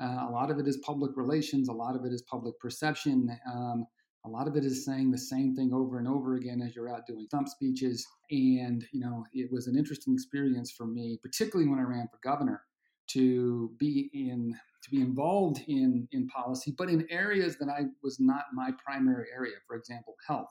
Uh, 0.01 0.27
a 0.29 0.31
lot 0.31 0.49
of 0.49 0.59
it 0.59 0.67
is 0.67 0.77
public 0.77 1.11
relations. 1.17 1.67
A 1.67 1.73
lot 1.73 1.95
of 1.95 2.05
it 2.05 2.13
is 2.13 2.21
public 2.21 2.57
perception. 2.59 3.29
Um, 3.51 3.85
a 4.25 4.29
lot 4.29 4.47
of 4.47 4.55
it 4.55 4.65
is 4.65 4.85
saying 4.85 5.11
the 5.11 5.17
same 5.17 5.55
thing 5.55 5.71
over 5.73 5.97
and 5.97 6.07
over 6.07 6.35
again 6.35 6.61
as 6.61 6.75
you're 6.75 6.93
out 6.93 7.07
doing 7.07 7.25
stump 7.27 7.47
speeches. 7.47 8.05
And, 8.31 8.85
you 8.91 8.99
know, 8.99 9.25
it 9.33 9.49
was 9.51 9.67
an 9.67 9.77
interesting 9.77 10.13
experience 10.13 10.71
for 10.71 10.85
me, 10.85 11.19
particularly 11.21 11.69
when 11.69 11.79
I 11.79 11.83
ran 11.83 12.07
for 12.11 12.19
governor, 12.23 12.61
to 13.09 13.71
be 13.77 14.09
in 14.13 14.55
to 14.83 14.89
be 14.89 15.01
involved 15.01 15.61
in 15.67 16.07
in 16.11 16.27
policy, 16.27 16.73
but 16.77 16.89
in 16.89 17.05
areas 17.09 17.57
that 17.57 17.69
I 17.69 17.85
was 18.03 18.19
not 18.19 18.45
my 18.53 18.71
primary 18.83 19.27
area. 19.33 19.55
For 19.67 19.75
example, 19.75 20.15
health, 20.25 20.49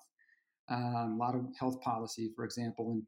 um, 0.71 1.15
a 1.15 1.17
lot 1.17 1.35
of 1.35 1.47
health 1.59 1.81
policy, 1.81 2.31
for 2.37 2.45
example, 2.45 2.93
and 2.93 3.03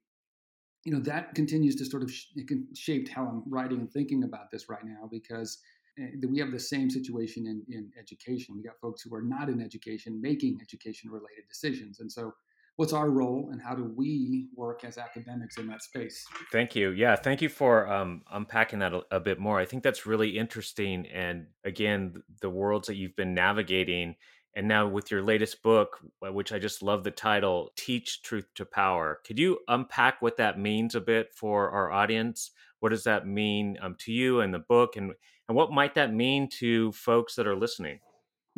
you 0.84 0.92
know 0.92 1.00
that 1.00 1.34
continues 1.34 1.76
to 1.76 1.84
sort 1.84 2.02
of 2.02 2.10
sh- 2.10 2.26
shaped 2.74 3.08
how 3.08 3.26
I'm 3.26 3.42
writing 3.46 3.80
and 3.80 3.90
thinking 3.90 4.24
about 4.24 4.50
this 4.50 4.68
right 4.68 4.84
now 4.84 5.08
because 5.10 5.58
uh, 6.00 6.06
we 6.28 6.38
have 6.38 6.52
the 6.52 6.60
same 6.60 6.88
situation 6.88 7.46
in, 7.46 7.62
in 7.74 7.90
education. 7.98 8.56
We 8.56 8.62
got 8.62 8.80
folks 8.80 9.02
who 9.02 9.14
are 9.14 9.22
not 9.22 9.48
in 9.48 9.60
education 9.60 10.20
making 10.20 10.58
education 10.62 11.10
related 11.10 11.44
decisions, 11.48 12.00
and 12.00 12.10
so 12.10 12.32
what's 12.80 12.94
our 12.94 13.10
role 13.10 13.50
and 13.52 13.60
how 13.60 13.74
do 13.74 13.92
we 13.94 14.48
work 14.56 14.84
as 14.84 14.96
academics 14.96 15.58
in 15.58 15.66
that 15.66 15.82
space? 15.82 16.24
Thank 16.50 16.74
you. 16.74 16.92
Yeah 16.92 17.14
thank 17.14 17.42
you 17.42 17.50
for 17.50 17.86
um, 17.92 18.22
unpacking 18.32 18.78
that 18.78 18.94
a, 18.94 19.02
a, 19.10 19.20
bit 19.20 19.38
more. 19.38 19.60
I 19.60 19.66
think 19.66 19.82
that's 19.82 20.06
really 20.06 20.38
interesting 20.38 21.06
and 21.08 21.44
again 21.62 22.22
the 22.40 22.48
worlds 22.48 22.86
that 22.88 22.96
you've 22.96 23.16
been 23.16 23.34
navigating. 23.34 24.16
And 24.56 24.66
now 24.66 24.88
with 24.88 25.10
your 25.10 25.22
latest 25.22 25.62
book 25.62 25.98
which 26.22 26.52
i 26.52 26.58
just 26.58 26.82
love 26.82 27.04
the 27.04 27.10
title 27.10 27.70
teach 27.76 28.22
truth 28.22 28.46
to 28.54 28.64
power. 28.64 29.20
Could 29.26 29.38
you 29.38 29.58
unpack 29.68 30.22
what 30.22 30.38
that 30.38 30.58
means 30.58 30.94
a 30.94 31.02
bit 31.02 31.34
for 31.34 31.68
our 31.70 31.92
audience? 31.92 32.50
What 32.78 32.88
does 32.88 33.04
that 33.04 33.26
mean 33.26 33.76
um, 33.82 33.94
to 33.98 34.10
you 34.10 34.40
and 34.40 34.54
the 34.54 34.58
book? 34.58 34.96
And 34.96 35.12
and 35.48 35.56
what 35.56 35.70
might 35.70 35.96
that 35.96 36.14
mean 36.14 36.48
to 36.60 36.92
folks 36.92 37.34
that 37.34 37.46
are 37.46 37.56
listening 37.56 38.00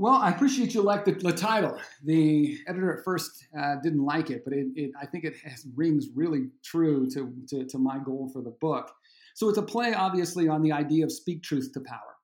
well, 0.03 0.15
I 0.21 0.31
appreciate 0.31 0.75
you 0.75 0.83
like 0.83 1.05
the, 1.05 1.13
the 1.13 1.33
title. 1.33 1.79
The 2.03 2.59
editor 2.67 2.99
at 2.99 3.05
first 3.05 3.47
uh, 3.57 3.77
didn't 3.85 4.05
like 4.05 4.31
it, 4.31 4.43
but 4.45 4.53
it, 4.53 4.67
it, 4.75 4.91
I 5.01 5.07
think 5.07 5.23
it 5.23 5.37
has, 5.45 5.65
rings 5.77 6.09
really 6.13 6.49
true 6.65 7.09
to, 7.11 7.33
to, 7.51 7.65
to 7.67 7.79
my 7.79 8.01
goal 8.01 8.29
for 8.33 8.43
the 8.43 8.51
book. 8.61 8.91
So 9.37 9.49
it's 9.49 9.59
a 9.59 9.63
play, 9.63 9.95
obviously, 9.95 10.49
on 10.49 10.61
the 10.61 10.73
idea 10.73 11.05
of 11.05 11.13
speak 11.13 11.45
truth 11.45 11.71
to 11.75 11.81
power, 11.87 12.17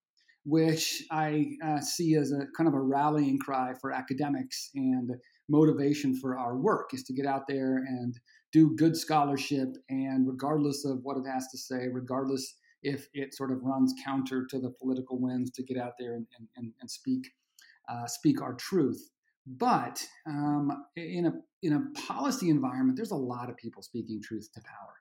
which 0.44 1.04
I 1.12 1.52
uh, 1.64 1.78
see 1.78 2.16
as 2.16 2.32
a 2.32 2.46
kind 2.56 2.66
of 2.66 2.74
a 2.74 2.80
rallying 2.80 3.38
cry 3.38 3.74
for 3.80 3.92
academics 3.92 4.70
and 4.74 5.12
motivation 5.48 6.18
for 6.18 6.36
our 6.36 6.56
work 6.56 6.92
is 6.94 7.04
to 7.04 7.12
get 7.12 7.26
out 7.26 7.42
there 7.46 7.76
and 7.76 8.18
do 8.52 8.74
good 8.74 8.96
scholarship. 8.96 9.68
And 9.88 10.26
regardless 10.26 10.84
of 10.84 10.98
what 11.04 11.16
it 11.16 11.30
has 11.32 11.46
to 11.52 11.58
say, 11.58 11.86
regardless 11.92 12.56
if 12.82 13.06
it 13.14 13.36
sort 13.36 13.52
of 13.52 13.62
runs 13.62 13.94
counter 14.04 14.46
to 14.50 14.58
the 14.58 14.70
political 14.82 15.20
winds 15.20 15.52
to 15.52 15.62
get 15.62 15.78
out 15.78 15.92
there 15.96 16.14
and, 16.14 16.26
and, 16.56 16.72
and 16.80 16.90
speak 16.90 17.28
uh, 17.90 18.06
speak 18.06 18.42
our 18.42 18.54
truth. 18.54 19.10
But 19.46 20.04
um, 20.26 20.84
in 20.96 21.26
a 21.26 21.32
in 21.62 21.72
a 21.72 22.00
policy 22.00 22.50
environment, 22.50 22.96
there's 22.96 23.10
a 23.10 23.16
lot 23.16 23.48
of 23.48 23.56
people 23.56 23.82
speaking 23.82 24.20
truth 24.22 24.50
to 24.54 24.60
power, 24.60 24.94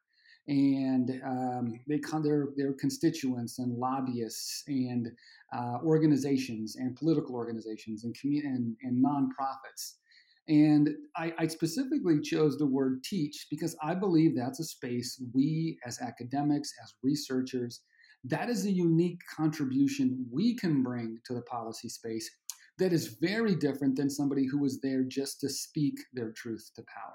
and 0.47 1.21
um, 1.25 1.79
they 1.87 1.99
come 1.99 2.23
their 2.23 2.47
their 2.55 2.73
constituents 2.73 3.59
and 3.59 3.77
lobbyists 3.77 4.63
and 4.67 5.09
uh, 5.53 5.79
organizations 5.83 6.77
and 6.77 6.95
political 6.95 7.35
organizations 7.35 8.05
and 8.05 8.15
commu- 8.15 8.43
and, 8.43 8.75
and 8.83 9.03
nonprofits. 9.03 9.95
And 10.49 10.89
I, 11.17 11.33
I, 11.37 11.47
specifically 11.47 12.21
chose 12.21 12.57
the 12.57 12.65
word 12.65 13.03
teach 13.03 13.47
because 13.51 13.75
I 13.83 13.93
believe 13.93 14.33
that's 14.33 14.61
a 14.61 14.63
space 14.63 15.21
we, 15.33 15.77
as 15.85 15.99
academics, 15.99 16.71
as 16.81 16.93
researchers, 17.03 17.81
that 18.23 18.49
is 18.49 18.65
a 18.65 18.71
unique 18.71 19.19
contribution 19.35 20.25
we 20.31 20.55
can 20.55 20.83
bring 20.83 21.19
to 21.25 21.33
the 21.33 21.41
policy 21.41 21.89
space 21.89 22.29
that 22.79 22.93
is 22.93 23.17
very 23.19 23.55
different 23.55 23.95
than 23.95 24.09
somebody 24.09 24.45
who 24.45 24.59
was 24.59 24.79
there 24.81 25.03
just 25.03 25.39
to 25.41 25.49
speak 25.49 25.95
their 26.13 26.31
truth 26.31 26.69
to 26.75 26.83
power. 26.83 27.13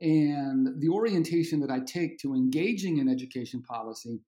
And 0.00 0.80
the 0.80 0.88
orientation 0.88 1.60
that 1.60 1.70
I 1.70 1.80
take 1.80 2.18
to 2.18 2.34
engaging 2.34 2.98
in 2.98 3.08
education 3.08 3.62
policy 3.62 4.20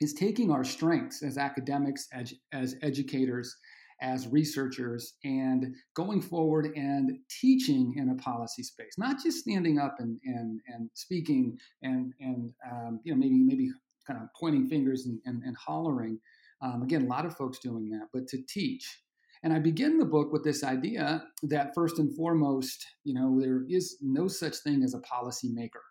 is 0.00 0.12
taking 0.12 0.50
our 0.50 0.64
strengths 0.64 1.22
as 1.22 1.38
academics, 1.38 2.06
as, 2.12 2.34
as 2.52 2.76
educators, 2.82 3.56
as 4.00 4.28
researchers, 4.28 5.14
and 5.24 5.74
going 5.94 6.20
forward 6.20 6.68
and 6.76 7.18
teaching 7.40 7.94
in 7.96 8.10
a 8.10 8.14
policy 8.16 8.62
space, 8.62 8.92
not 8.96 9.16
just 9.20 9.38
standing 9.38 9.78
up 9.78 9.96
and, 9.98 10.20
and, 10.24 10.60
and 10.68 10.88
speaking 10.94 11.58
and, 11.82 12.12
and 12.20 12.52
um, 12.70 13.00
you 13.02 13.12
know, 13.12 13.18
maybe, 13.18 13.38
maybe 13.38 13.70
kind 14.06 14.20
of 14.22 14.28
pointing 14.38 14.68
fingers 14.68 15.06
and, 15.06 15.18
and, 15.24 15.42
and 15.42 15.56
hollering. 15.56 16.20
Um, 16.62 16.82
again, 16.82 17.06
a 17.06 17.08
lot 17.08 17.26
of 17.26 17.36
folks 17.36 17.58
doing 17.58 17.88
that, 17.90 18.08
but 18.12 18.28
to 18.28 18.38
teach 18.48 19.00
and 19.42 19.52
I 19.52 19.58
begin 19.58 19.98
the 19.98 20.04
book 20.04 20.32
with 20.32 20.44
this 20.44 20.64
idea 20.64 21.24
that 21.44 21.74
first 21.74 21.98
and 21.98 22.14
foremost, 22.16 22.84
you 23.04 23.14
know, 23.14 23.40
there 23.40 23.64
is 23.68 23.98
no 24.00 24.28
such 24.28 24.56
thing 24.58 24.82
as 24.82 24.94
a 24.94 25.00
policy 25.00 25.48
maker. 25.52 25.82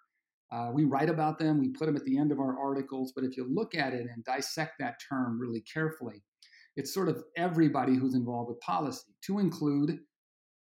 Uh, 0.52 0.70
we 0.74 0.86
write 0.86 1.10
about 1.10 1.40
them, 1.40 1.60
we 1.60 1.70
put 1.70 1.86
them 1.86 1.96
at 1.96 2.06
the 2.06 2.18
end 2.18 2.32
of 2.32 2.40
our 2.40 2.58
articles, 2.60 3.12
but 3.14 3.24
if 3.24 3.36
you 3.36 3.46
look 3.50 3.76
at 3.76 3.94
it 3.94 4.08
and 4.14 4.24
dissect 4.24 4.74
that 4.80 4.96
term 5.10 5.40
really 5.40 5.62
carefully, 5.62 6.24
it's 6.76 6.94
sort 6.94 7.10
of 7.10 7.24
everybody 7.36 7.96
who's 7.96 8.16
involved 8.16 8.50
with 8.50 8.60
policy, 8.62 9.12
to 9.26 9.40
include 9.40 10.00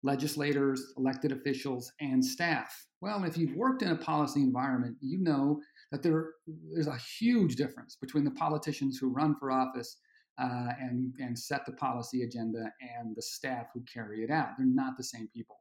legislators, 0.03 0.93
elected 0.97 1.33
officials, 1.33 1.93
and 2.01 2.25
staff. 2.25 2.87
Well, 3.01 3.25
if 3.25 3.39
you've 3.39 3.57
worked 3.57 3.83
in 3.83 3.91
a 3.91 3.97
policy 3.97 4.41
environment, 4.41 4.97
you 5.01 5.23
know 5.23 5.61
that 5.91 6.03
there, 6.03 6.31
there's 6.73 6.89
a 6.89 6.99
huge 7.19 7.57
difference 7.57 7.97
between 8.01 8.25
the 8.25 8.31
politicians 8.33 8.99
who 8.99 9.13
run 9.13 9.37
for 9.39 9.51
office 9.51 9.97
uh, 10.39 10.73
and, 10.81 11.13
and 11.19 11.39
set 11.39 11.67
the 11.67 11.73
policy 11.73 12.23
agenda 12.23 12.71
and 12.99 13.15
the 13.15 13.23
staff 13.23 13.67
who 13.75 13.83
carry 13.93 14.23
it 14.23 14.31
out. 14.31 14.51
They're 14.57 14.67
not 14.67 14.97
the 14.97 15.05
same 15.05 15.29
people. 15.35 15.57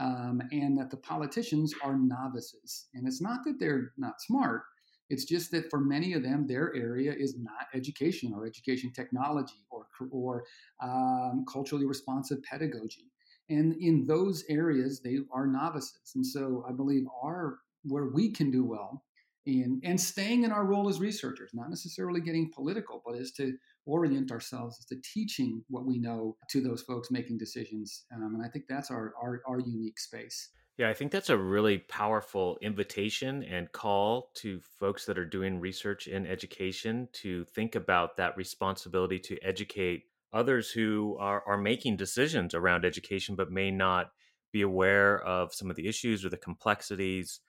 Um, 0.00 0.40
and 0.52 0.78
that 0.78 0.90
the 0.90 0.96
politicians 0.96 1.74
are 1.82 1.96
novices. 1.96 2.86
And 2.94 3.06
it's 3.06 3.20
not 3.20 3.40
that 3.44 3.58
they're 3.58 3.92
not 3.96 4.20
smart, 4.20 4.62
it's 5.10 5.24
just 5.24 5.50
that 5.52 5.70
for 5.70 5.80
many 5.80 6.12
of 6.12 6.22
them, 6.22 6.46
their 6.46 6.74
area 6.74 7.12
is 7.12 7.36
not 7.38 7.66
education 7.74 8.32
or 8.34 8.46
education 8.46 8.92
technology 8.92 9.64
or, 9.70 9.86
or 10.10 10.44
um, 10.82 11.44
culturally 11.50 11.86
responsive 11.86 12.42
pedagogy. 12.42 13.10
And 13.48 13.74
in 13.80 14.06
those 14.06 14.44
areas, 14.50 15.00
they 15.00 15.18
are 15.32 15.46
novices. 15.46 16.12
And 16.14 16.26
so 16.26 16.64
I 16.68 16.72
believe 16.72 17.04
our 17.22 17.58
where 17.84 18.08
we 18.08 18.30
can 18.30 18.50
do 18.50 18.64
well 18.64 19.02
in 19.48 19.80
and 19.82 20.00
staying 20.00 20.44
in 20.44 20.52
our 20.52 20.64
role 20.64 20.88
as 20.88 21.00
researchers, 21.00 21.50
not 21.54 21.70
necessarily 21.70 22.20
getting 22.20 22.50
political, 22.54 23.02
but 23.04 23.16
is 23.16 23.32
to 23.32 23.54
orient 23.86 24.30
ourselves 24.30 24.84
to 24.84 24.96
teaching 25.14 25.64
what 25.68 25.86
we 25.86 25.98
know 25.98 26.36
to 26.50 26.60
those 26.60 26.82
folks 26.82 27.10
making 27.10 27.38
decisions. 27.38 28.04
Um, 28.14 28.34
and 28.34 28.44
I 28.44 28.48
think 28.48 28.66
that's 28.68 28.90
our, 28.90 29.14
our, 29.20 29.40
our 29.48 29.60
unique 29.60 29.98
space. 29.98 30.50
Yeah, 30.76 30.90
I 30.90 30.94
think 30.94 31.10
that's 31.10 31.30
a 31.30 31.36
really 31.36 31.78
powerful 31.78 32.56
invitation 32.62 33.42
and 33.42 33.72
call 33.72 34.30
to 34.36 34.60
folks 34.78 35.06
that 35.06 35.18
are 35.18 35.24
doing 35.24 35.58
research 35.58 36.06
in 36.06 36.26
education 36.26 37.08
to 37.14 37.44
think 37.46 37.74
about 37.74 38.16
that 38.18 38.36
responsibility 38.36 39.18
to 39.20 39.38
educate 39.42 40.04
others 40.32 40.70
who 40.70 41.16
are, 41.18 41.42
are 41.46 41.56
making 41.56 41.96
decisions 41.96 42.54
around 42.54 42.84
education 42.84 43.34
but 43.34 43.50
may 43.50 43.70
not 43.70 44.10
be 44.52 44.62
aware 44.62 45.20
of 45.22 45.52
some 45.52 45.68
of 45.70 45.76
the 45.76 45.88
issues 45.88 46.24
or 46.24 46.28
the 46.28 46.36
complexities 46.36 47.40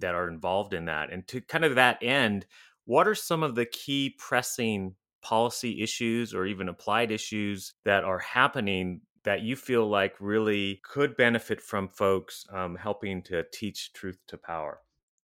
that 0.00 0.14
are 0.14 0.28
involved 0.28 0.74
in 0.74 0.86
that. 0.86 1.12
And 1.12 1.26
to 1.28 1.40
kind 1.40 1.64
of 1.64 1.74
that 1.74 2.02
end, 2.02 2.46
what 2.84 3.06
are 3.06 3.14
some 3.14 3.42
of 3.42 3.54
the 3.54 3.66
key 3.66 4.16
pressing 4.18 4.94
policy 5.22 5.82
issues 5.82 6.34
or 6.34 6.46
even 6.46 6.68
applied 6.68 7.10
issues 7.10 7.74
that 7.84 8.04
are 8.04 8.18
happening 8.18 9.00
that 9.24 9.42
you 9.42 9.56
feel 9.56 9.86
like 9.86 10.14
really 10.20 10.80
could 10.84 11.16
benefit 11.16 11.60
from 11.60 11.88
folks 11.88 12.46
um, 12.52 12.76
helping 12.76 13.22
to 13.22 13.44
teach 13.52 13.92
truth 13.92 14.18
to 14.26 14.38
power? 14.38 14.80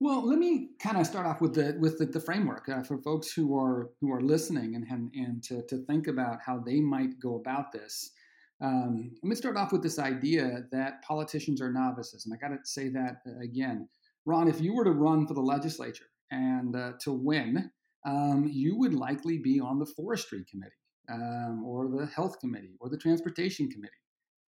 Well, 0.01 0.25
let 0.25 0.39
me 0.39 0.69
kind 0.79 0.97
of 0.97 1.07
start 1.07 1.27
off 1.27 1.41
with 1.41 1.55
the 1.55 1.77
with 1.81 1.99
the, 1.99 2.07
the 2.07 2.21
framework 2.21 2.69
uh, 2.69 2.83
for 2.83 2.99
folks 2.99 3.33
who 3.33 3.59
are 3.59 3.91
who 4.01 4.13
are 4.13 4.21
listening 4.21 4.77
and 4.77 4.87
and, 4.89 5.11
and 5.15 5.43
to, 5.45 5.63
to 5.63 5.79
think 5.87 6.07
about 6.07 6.39
how 6.45 6.61
they 6.61 6.81
might 6.81 7.19
go 7.19 7.35
about 7.35 7.73
this. 7.73 8.13
Um, 8.61 9.11
let 9.23 9.29
me 9.29 9.35
start 9.35 9.57
off 9.57 9.73
with 9.73 9.83
this 9.83 9.99
idea 9.99 10.65
that 10.71 11.03
politicians 11.03 11.61
are 11.61 11.73
novices, 11.73 12.27
and 12.27 12.35
I 12.35 12.37
got 12.37 12.55
to 12.55 12.59
say 12.65 12.89
that 12.91 13.23
uh, 13.27 13.41
again, 13.43 13.89
Ron. 14.29 14.49
If 14.49 14.61
you 14.61 14.75
were 14.75 14.85
to 14.85 14.93
run 14.93 15.27
for 15.27 15.35
the 15.35 15.41
legislature 15.41 16.07
and 16.31 16.77
uh, 16.77 16.93
to 17.01 17.13
win, 17.13 17.71
um, 18.07 18.49
you 18.51 18.77
would 18.79 18.95
likely 18.95 19.39
be 19.39 19.59
on 19.59 19.79
the 19.79 19.87
forestry 19.87 20.45
committee 20.51 20.73
um, 21.11 21.65
or 21.65 21.89
the 21.89 22.07
health 22.07 22.39
committee 22.39 22.77
or 22.81 22.91
the 22.91 22.99
transportation 22.99 23.71
committee. 23.71 23.93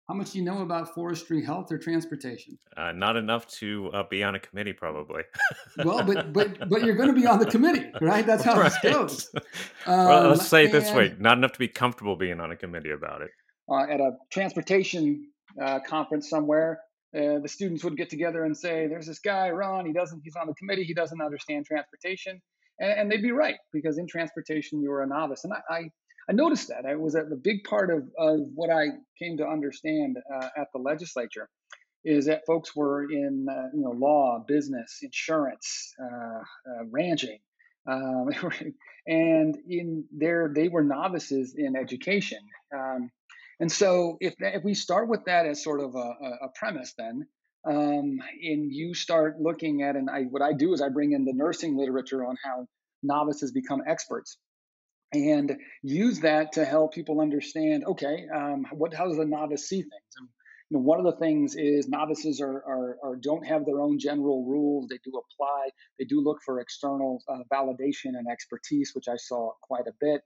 How 0.08 0.16
much 0.16 0.32
do 0.32 0.38
you 0.38 0.44
know 0.44 0.62
about 0.62 0.94
forestry, 0.94 1.44
health, 1.44 1.72
or 1.72 1.78
transportation? 1.78 2.60
Uh, 2.76 2.92
not 2.92 3.16
enough 3.16 3.48
to 3.60 3.90
uh, 3.94 4.04
be 4.10 4.22
on 4.22 4.36
a 4.36 4.40
committee, 4.40 4.74
probably. 4.74 5.24
well, 5.78 6.04
but 6.04 6.34
but 6.34 6.70
but 6.70 6.84
you're 6.84 6.96
going 6.96 7.08
to 7.08 7.20
be 7.20 7.26
on 7.26 7.40
the 7.40 7.46
committee, 7.46 7.90
right? 8.02 8.26
That's 8.26 8.44
how 8.44 8.60
right. 8.60 8.72
this 8.82 8.94
goes. 8.94 9.30
Um, 9.34 9.42
well, 9.88 10.30
let's 10.30 10.46
say 10.46 10.66
it 10.66 10.74
this 10.74 10.92
way: 10.92 11.16
not 11.20 11.38
enough 11.38 11.54
to 11.54 11.60
be 11.60 11.70
comfortable 11.70 12.18
being 12.18 12.42
on 12.42 12.52
a 12.52 12.56
committee 12.58 12.92
about 12.92 13.22
it. 13.22 13.32
Uh, 13.72 13.84
at 13.84 14.02
a 14.02 14.12
transportation 14.30 15.26
uh, 15.62 15.80
conference 15.88 16.30
somewhere, 16.30 16.82
uh, 17.16 17.40
the 17.40 17.48
students 17.48 17.84
would 17.84 17.98
get 17.98 18.10
together 18.10 18.44
and 18.44 18.58
say, 18.58 18.88
"There's 18.88 19.08
this 19.08 19.20
guy, 19.20 19.50
Ron. 19.50 19.86
He 19.86 19.94
doesn't. 19.94 20.22
He's 20.24 20.36
on 20.36 20.48
the 20.48 20.56
committee. 20.56 20.84
He 20.84 20.94
doesn't 20.94 21.22
understand 21.22 21.66
transportation." 21.66 22.42
And, 22.80 22.92
and 22.92 23.12
they'd 23.12 23.22
be 23.22 23.32
right 23.32 23.58
because 23.72 23.98
in 23.98 24.08
transportation 24.08 24.82
you 24.82 24.90
were 24.90 25.04
a 25.04 25.08
novice, 25.08 25.44
and 25.44 25.54
I, 25.54 25.74
I, 25.74 25.82
I 26.30 26.34
noticed 26.34 26.70
that. 26.70 26.86
I 26.86 26.96
was 26.96 27.16
a 27.16 27.24
big 27.42 27.64
part 27.66 27.92
of, 27.92 28.04
of 28.18 28.40
what 28.56 28.70
I 28.70 28.88
came 29.20 29.38
to 29.38 29.48
understand 29.48 30.18
uh, 30.34 30.50
at 30.58 30.68
the 30.74 30.80
legislature 30.80 31.50
is 32.06 32.26
that 32.26 32.46
folks 32.46 32.76
were 32.76 33.04
in 33.10 33.48
uh, 33.50 33.70
you 33.74 33.84
know 33.84 33.92
law, 33.92 34.44
business, 34.48 35.00
insurance, 35.02 35.94
uh, 36.02 36.40
uh 36.40 36.86
ranching, 36.92 37.40
um, 37.88 38.30
and 39.08 39.58
in 39.68 40.06
there 40.12 40.52
they 40.54 40.68
were 40.68 40.84
novices 40.84 41.56
in 41.58 41.76
education. 41.76 42.40
Um, 42.76 43.10
and 43.64 43.72
so 43.72 44.18
if 44.20 44.34
if 44.40 44.62
we 44.62 44.74
start 44.74 45.08
with 45.08 45.24
that 45.24 45.46
as 45.46 45.64
sort 45.64 45.80
of 45.80 45.96
a, 45.96 46.10
a 46.48 46.50
premise, 46.54 46.94
then 46.98 47.26
um, 47.66 48.20
and 48.42 48.70
you 48.70 48.94
start 48.94 49.40
looking 49.40 49.84
at 49.84 49.96
and 49.96 50.10
I 50.10 50.24
what 50.24 50.42
I 50.42 50.52
do 50.52 50.74
is 50.74 50.82
I 50.82 50.90
bring 50.90 51.14
in 51.14 51.24
the 51.24 51.32
nursing 51.32 51.78
literature 51.78 52.26
on 52.26 52.36
how 52.44 52.68
novices 53.04 53.54
become 53.54 53.82
experts 53.88 54.38
and 55.14 55.56
use 55.82 56.20
that 56.20 56.52
to 56.54 56.66
help 56.66 56.94
people 56.94 57.22
understand 57.22 57.86
okay 57.86 58.26
um, 58.36 58.66
what 58.74 58.94
how 58.94 59.08
does 59.08 59.18
a 59.18 59.24
novice 59.24 59.70
see 59.70 59.82
things? 59.82 60.14
And 60.18 60.28
you 60.70 60.78
know, 60.78 60.84
one 60.84 61.00
of 61.00 61.06
the 61.06 61.18
things 61.26 61.56
is 61.56 61.88
novices 61.88 62.42
are, 62.42 62.66
are, 62.68 62.98
are, 63.02 63.16
don't 63.16 63.48
have 63.48 63.66
their 63.66 63.80
own 63.80 63.98
general 63.98 64.46
rules. 64.46 64.90
They 64.90 65.00
do 65.06 65.12
apply. 65.12 65.70
They 66.00 66.06
do 66.06 66.20
look 66.20 66.40
for 66.46 66.60
external 66.60 67.24
uh, 67.30 67.44
validation 67.50 68.18
and 68.18 68.28
expertise 68.30 68.92
which 68.94 69.08
i 69.08 69.16
saw 69.16 69.52
quite 69.62 69.88
a 69.88 69.94
bit 70.02 70.20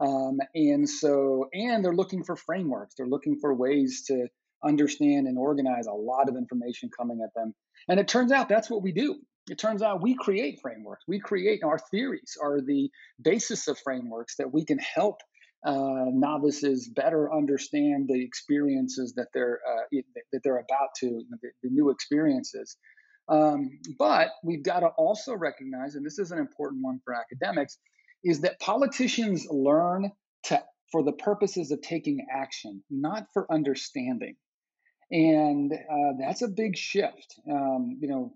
um, 0.00 0.38
and 0.54 0.88
so 0.88 1.46
and 1.52 1.84
they're 1.84 1.94
looking 1.94 2.24
for 2.24 2.36
frameworks 2.36 2.94
they're 2.96 3.06
looking 3.06 3.38
for 3.40 3.54
ways 3.54 4.04
to 4.06 4.26
understand 4.64 5.26
and 5.26 5.38
organize 5.38 5.86
a 5.86 5.92
lot 5.92 6.28
of 6.28 6.36
information 6.36 6.90
coming 6.96 7.20
at 7.24 7.34
them. 7.34 7.54
And 7.88 7.98
it 7.98 8.08
turns 8.08 8.32
out 8.32 8.48
that's 8.48 8.70
what 8.70 8.82
we 8.82 8.92
do. 8.92 9.16
It 9.48 9.58
turns 9.58 9.82
out 9.82 10.02
we 10.02 10.14
create 10.14 10.60
frameworks. 10.60 11.04
We 11.08 11.18
create 11.18 11.62
our 11.64 11.78
theories 11.90 12.36
are 12.42 12.60
the 12.60 12.90
basis 13.20 13.68
of 13.68 13.78
frameworks 13.78 14.36
that 14.36 14.52
we 14.52 14.64
can 14.64 14.78
help 14.78 15.16
uh, 15.64 16.06
novices 16.06 16.90
better 16.94 17.32
understand 17.32 18.08
the 18.08 18.22
experiences 18.22 19.14
that 19.16 19.28
they're 19.34 19.60
uh, 19.68 20.00
that 20.32 20.40
they're 20.44 20.58
about 20.58 20.88
to 21.00 21.22
the, 21.30 21.48
the 21.62 21.70
new 21.70 21.90
experiences. 21.90 22.76
Um, 23.28 23.70
but 23.98 24.30
we've 24.42 24.62
got 24.62 24.80
to 24.80 24.88
also 24.88 25.34
recognize, 25.34 25.94
and 25.94 26.04
this 26.04 26.18
is 26.18 26.32
an 26.32 26.38
important 26.38 26.82
one 26.82 27.00
for 27.04 27.14
academics, 27.14 27.78
is 28.24 28.42
that 28.42 28.60
politicians 28.60 29.46
learn 29.50 30.12
to 30.44 30.62
for 30.92 31.02
the 31.04 31.12
purposes 31.12 31.70
of 31.70 31.80
taking 31.80 32.26
action, 32.32 32.82
not 32.90 33.26
for 33.32 33.50
understanding 33.52 34.36
and 35.10 35.72
uh, 35.72 36.12
that's 36.18 36.42
a 36.42 36.48
big 36.48 36.76
shift. 36.76 37.34
Um, 37.50 37.98
you 38.00 38.08
know, 38.08 38.32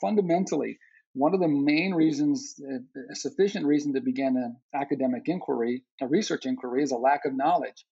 fundamentally, 0.00 0.78
one 1.14 1.34
of 1.34 1.40
the 1.40 1.48
main 1.48 1.94
reasons, 1.94 2.54
uh, 2.62 2.78
a 3.10 3.16
sufficient 3.16 3.66
reason 3.66 3.94
to 3.94 4.00
begin 4.00 4.36
an 4.36 4.56
academic 4.74 5.22
inquiry, 5.26 5.82
a 6.00 6.06
research 6.06 6.46
inquiry, 6.46 6.82
is 6.82 6.92
a 6.92 6.96
lack 6.96 7.24
of 7.24 7.34
knowledge. 7.34 7.84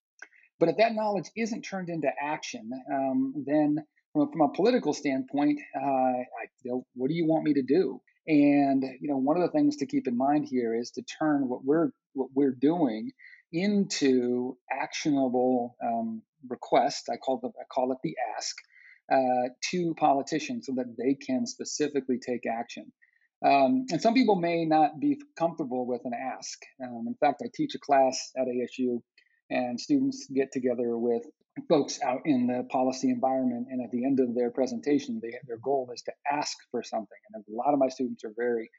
But 0.61 0.69
if 0.69 0.77
that 0.77 0.95
knowledge 0.95 1.31
isn't 1.37 1.63
turned 1.63 1.89
into 1.89 2.09
action, 2.23 2.71
um, 2.93 3.45
then 3.47 3.79
from 4.13 4.23
a, 4.23 4.31
from 4.31 4.41
a, 4.43 4.53
political 4.53 4.93
standpoint, 4.93 5.59
uh, 5.77 6.13
what 6.95 7.09
do 7.09 7.15
you 7.15 7.27
want 7.27 7.45
me 7.45 7.55
to 7.55 7.63
do? 7.63 8.01
And 8.27 8.83
you 9.01 9.09
know, 9.09 9.19
one 9.19 9.37
of 9.37 9.43
the 9.43 9.51
things 9.51 9.77
to 9.77 9.87
keep 9.87 10.07
in 10.09 10.17
mind 10.17 10.47
here 10.51 10.75
is 10.75 10.91
to 10.93 11.03
turn 11.03 11.49
what 11.49 11.65
we're 11.65 11.91
what 12.15 12.29
we're 12.35 12.57
doing 12.59 13.11
into 13.53 14.57
actionable 14.71 15.77
um, 15.85 16.23
requests. 16.49 17.09
I 17.09 17.17
call 17.17 17.41
it 17.43 17.53
I 17.61 17.65
call 17.73 17.93
it 17.93 17.99
the 18.03 18.17
ask 18.37 18.57
uh, 19.13 19.49
to 19.71 19.95
politicians 19.95 20.67
so 20.67 20.75
that 20.77 20.97
they 20.97 21.15
can 21.15 21.47
specifically 21.47 22.19
take 22.19 22.43
action. 22.47 22.93
Um, 23.45 23.85
and 23.91 24.01
some 24.01 24.15
people 24.15 24.37
may 24.37 24.65
not 24.65 24.99
be 24.99 25.21
comfortable 25.39 25.87
with 25.87 26.01
an 26.05 26.13
ask. 26.15 26.59
Um, 26.83 27.05
in 27.07 27.15
fact, 27.21 27.43
I 27.45 27.51
teach 27.55 27.75
a 27.75 27.79
class 27.79 28.31
at 28.37 28.47
ASU, 28.47 29.03
and 29.51 29.79
students 29.79 30.27
get 30.35 30.51
together 30.51 30.97
with 30.97 31.23
folks 31.69 32.01
out 32.03 32.23
in 32.25 32.47
the 32.47 32.65
policy 32.71 33.11
environment, 33.11 33.69
and 33.71 33.83
at 33.83 33.91
the 33.91 34.05
end 34.05 34.21
of 34.21 34.35
their 34.35 34.51
presentation, 34.51 35.21
they, 35.23 35.35
their 35.47 35.59
goal 35.59 35.91
is 35.95 36.03
to 36.03 36.13
ask 36.31 36.57
for 36.71 36.83
something. 36.83 37.19
And 37.33 37.45
a 37.49 37.57
lot 37.57 37.73
of 37.73 37.79
my 37.79 37.89
students 37.89 38.25
are 38.25 38.33
very 38.37 38.71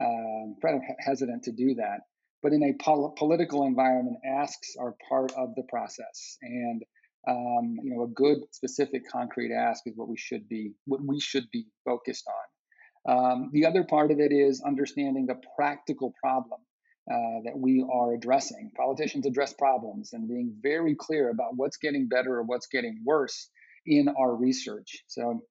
um, 0.00 0.56
kind 0.62 0.76
of 0.76 0.82
hesitant 1.00 1.44
to 1.44 1.52
do 1.52 1.74
that. 1.76 2.00
But 2.42 2.52
in 2.52 2.62
a 2.62 2.82
pol- 2.82 3.14
political 3.18 3.64
environment, 3.64 4.18
asks 4.24 4.74
are 4.78 4.94
part 5.08 5.32
of 5.32 5.54
the 5.56 5.64
process, 5.68 6.38
and 6.42 6.82
um, 7.28 7.76
you 7.82 7.94
know, 7.94 8.04
a 8.04 8.08
good, 8.08 8.38
specific, 8.52 9.02
concrete 9.10 9.52
ask 9.52 9.82
is 9.86 9.94
what 9.96 10.08
we 10.08 10.16
should 10.16 10.48
be 10.48 10.72
what 10.84 11.00
we 11.04 11.18
should 11.20 11.50
be 11.52 11.66
focused 11.84 12.26
on. 12.28 13.16
Um, 13.16 13.50
the 13.52 13.66
other 13.66 13.84
part 13.84 14.10
of 14.12 14.20
it 14.20 14.32
is 14.32 14.62
understanding 14.64 15.26
the 15.26 15.40
practical 15.56 16.14
problem 16.22 16.60
uh, 17.10 17.40
that 17.44 17.56
we 17.58 17.82
are 17.90 18.12
addressing. 18.12 18.70
Politicians 18.76 19.24
address 19.24 19.54
problems 19.54 20.12
and 20.12 20.28
being 20.28 20.54
very 20.62 20.94
clear 20.94 21.30
about 21.30 21.56
what's 21.56 21.78
getting 21.78 22.06
better 22.06 22.34
or 22.36 22.42
what's 22.42 22.66
getting 22.66 23.00
worse 23.04 23.48
in 23.86 24.08
our 24.08 24.34
research. 24.34 25.04
So, 25.06 25.42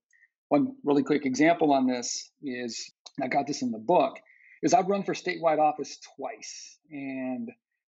one 0.50 0.76
really 0.84 1.04
quick 1.04 1.26
example 1.26 1.74
on 1.74 1.88
this 1.88 2.30
is 2.44 2.92
I 3.22 3.28
got 3.28 3.48
this 3.48 3.64
in 3.64 3.72
the 3.72 3.80
book. 3.80 4.18
Is 4.62 4.74
I've 4.74 4.88
run 4.88 5.04
for 5.04 5.14
statewide 5.14 5.60
office 5.60 5.98
twice, 6.16 6.78
and 6.92 7.50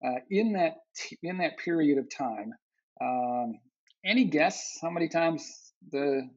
uh, 0.05 0.21
in 0.31 0.55
that 0.55 0.76
t- 0.97 1.19
in 1.23 1.38
that 1.38 1.59
period 1.59 1.99
of 1.99 2.07
time, 2.11 2.52
um, 3.00 3.59
any 4.05 4.25
guess 4.25 4.79
how 4.81 4.90
many 4.90 5.09
times 5.09 5.47
the 5.90 6.29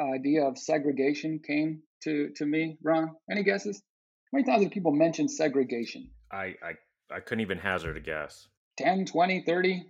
idea 0.00 0.44
of 0.44 0.58
segregation 0.58 1.40
came 1.44 1.82
to 2.04 2.30
to 2.36 2.46
me, 2.46 2.78
Ron? 2.84 3.16
Any 3.30 3.42
guesses? 3.42 3.82
How 4.30 4.38
many 4.38 4.44
times 4.44 4.62
did 4.62 4.72
people 4.72 4.92
mention 4.92 5.28
segregation? 5.28 6.10
I, 6.30 6.54
I, 6.62 6.72
I 7.10 7.20
couldn't 7.20 7.40
even 7.40 7.58
hazard 7.58 7.96
a 7.96 8.00
guess. 8.00 8.48
10, 8.78 9.06
20, 9.06 9.42
30? 9.42 9.86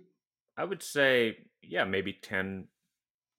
I 0.57 0.63
would 0.63 0.83
say, 0.83 1.37
yeah, 1.61 1.83
maybe 1.83 2.13
10, 2.13 2.67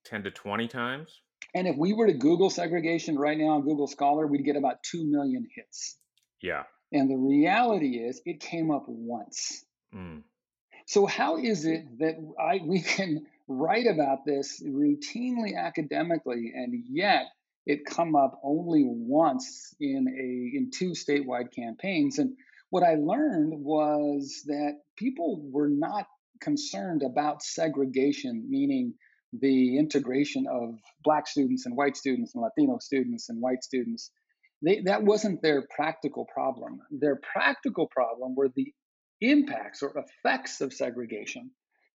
10 0.05 0.23
to 0.25 0.31
20 0.31 0.69
times. 0.69 1.21
And 1.55 1.67
if 1.67 1.77
we 1.77 1.93
were 1.93 2.07
to 2.07 2.13
Google 2.13 2.51
segregation 2.51 3.19
right 3.19 3.37
now 3.37 3.51
on 3.51 3.63
Google 3.63 3.87
Scholar, 3.87 4.27
we'd 4.27 4.45
get 4.45 4.57
about 4.57 4.83
2 4.85 5.05
million 5.05 5.47
hits. 5.55 5.97
Yeah. 6.41 6.65
And 6.93 7.11
the 7.11 7.17
reality 7.17 7.99
is, 7.99 8.21
it 8.25 8.41
came 8.41 8.71
up 8.71 8.85
once. 8.87 9.65
Mm. 9.95 10.23
So, 10.87 11.07
how 11.07 11.39
is 11.39 11.65
it 11.65 11.99
that 11.99 12.17
I, 12.41 12.61
we 12.65 12.83
can 12.83 13.27
write 13.51 13.87
about 13.87 14.25
this 14.25 14.63
routinely 14.63 15.57
academically, 15.57 16.53
and 16.55 16.73
yet 16.89 17.27
it 17.67 17.85
come 17.85 18.17
up 18.17 18.41
only 18.43 18.85
once 18.87 19.75
in 19.81 20.07
a 20.09 20.57
in 20.57 20.71
two 20.73 20.91
statewide 20.91 21.53
campaigns. 21.55 22.19
And 22.19 22.37
what 22.71 22.83
I 22.83 22.95
learned 22.95 23.53
was 23.55 24.43
that 24.47 24.75
people 24.97 25.43
were 25.51 25.69
not 25.69 26.07
concerned 26.41 27.03
about 27.03 27.43
segregation, 27.43 28.47
meaning 28.49 28.95
the 29.33 29.79
integration 29.79 30.47
of 30.51 30.75
black 31.05 31.29
students 31.29 31.67
and 31.67 31.77
white 31.77 31.97
students 31.97 32.35
and 32.35 32.43
Latino 32.43 32.79
students 32.79 33.29
and 33.29 33.41
white 33.41 33.63
students. 33.63 34.11
They, 34.63 34.81
that 34.87 35.03
wasn't 35.03 35.43
their 35.43 35.67
practical 35.75 36.27
problem. 36.33 36.81
Their 36.91 37.17
practical 37.33 37.89
problem 37.89 38.35
were 38.35 38.51
the 38.55 38.73
impacts 39.21 39.83
or 39.83 39.93
effects 39.97 40.61
of 40.61 40.73
segregation 40.73 41.51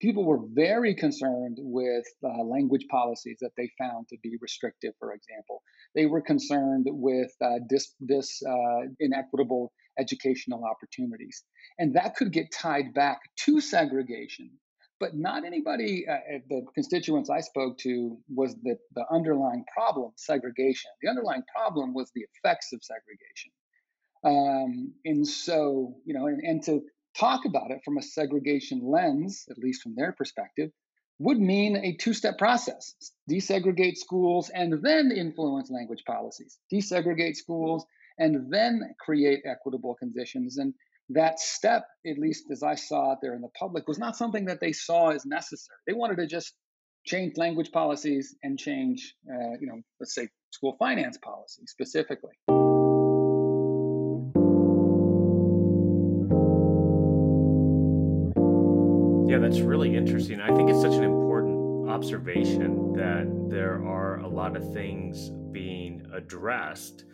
people 0.04 0.24
were 0.24 0.40
very 0.52 0.94
concerned 0.94 1.56
with 1.58 2.04
uh, 2.22 2.42
language 2.42 2.86
policies 2.90 3.38
that 3.40 3.52
they 3.56 3.70
found 3.78 4.06
to 4.08 4.16
be 4.22 4.36
restrictive, 4.40 4.92
for 4.98 5.14
example. 5.14 5.62
They 5.94 6.04
were 6.04 6.20
concerned 6.20 6.86
with 6.88 7.30
uh, 7.42 7.60
dis, 7.68 7.94
dis 8.04 8.42
uh, 8.46 8.88
inequitable 9.00 9.72
educational 9.98 10.64
opportunities. 10.64 11.42
And 11.78 11.94
that 11.94 12.16
could 12.16 12.32
get 12.32 12.52
tied 12.52 12.94
back 12.94 13.20
to 13.44 13.60
segregation. 13.60 14.50
But 15.00 15.16
not 15.16 15.44
anybody, 15.44 16.06
uh, 16.08 16.38
the 16.48 16.62
constituents 16.74 17.28
I 17.28 17.40
spoke 17.40 17.78
to, 17.78 18.16
was 18.28 18.54
that 18.62 18.78
the 18.94 19.04
underlying 19.10 19.64
problem, 19.76 20.12
segregation. 20.16 20.90
The 21.02 21.10
underlying 21.10 21.42
problem 21.54 21.94
was 21.94 22.10
the 22.14 22.24
effects 22.32 22.72
of 22.72 22.80
segregation. 22.82 23.50
Um, 24.24 24.94
and 25.04 25.26
so, 25.26 25.96
you 26.06 26.14
know, 26.14 26.26
and, 26.26 26.40
and 26.42 26.62
to 26.64 26.82
talk 27.18 27.44
about 27.44 27.70
it 27.70 27.80
from 27.84 27.98
a 27.98 28.02
segregation 28.02 28.80
lens, 28.82 29.44
at 29.50 29.58
least 29.58 29.82
from 29.82 29.94
their 29.96 30.12
perspective, 30.12 30.70
would 31.18 31.38
mean 31.38 31.76
a 31.76 31.96
two 31.96 32.12
step 32.12 32.38
process 32.38 32.94
desegregate 33.30 33.96
schools 33.96 34.50
and 34.50 34.82
then 34.82 35.12
influence 35.12 35.70
language 35.70 36.02
policies, 36.06 36.58
desegregate 36.72 37.36
schools 37.36 37.84
and 38.18 38.52
then 38.52 38.94
create 39.00 39.40
equitable 39.44 39.94
conditions. 39.94 40.58
And 40.58 40.74
that 41.10 41.38
step, 41.38 41.86
at 42.06 42.18
least 42.18 42.44
as 42.50 42.62
I 42.62 42.74
saw 42.74 43.12
it 43.12 43.18
there 43.20 43.34
in 43.34 43.42
the 43.42 43.48
public, 43.58 43.86
was 43.86 43.98
not 43.98 44.16
something 44.16 44.46
that 44.46 44.60
they 44.60 44.72
saw 44.72 45.10
as 45.10 45.26
necessary. 45.26 45.76
They 45.86 45.92
wanted 45.92 46.16
to 46.16 46.26
just 46.26 46.54
change 47.04 47.36
language 47.36 47.70
policies 47.72 48.34
and 48.42 48.58
change, 48.58 49.14
uh, 49.30 49.58
you 49.60 49.66
know, 49.66 49.80
let's 50.00 50.14
say 50.14 50.28
school 50.50 50.76
finance 50.78 51.18
policy 51.18 51.62
specifically. 51.66 52.32
Yeah, 59.28 59.38
that's 59.40 59.60
really 59.60 59.96
interesting. 59.96 60.40
I 60.40 60.54
think 60.54 60.70
it's 60.70 60.80
such 60.80 60.94
an 60.94 61.04
important 61.04 61.90
observation 61.90 62.94
that 62.94 63.48
there 63.50 63.84
are 63.84 64.20
a 64.20 64.28
lot 64.28 64.56
of 64.56 64.72
things 64.72 65.30
being 65.52 66.06
addressed 66.14 67.04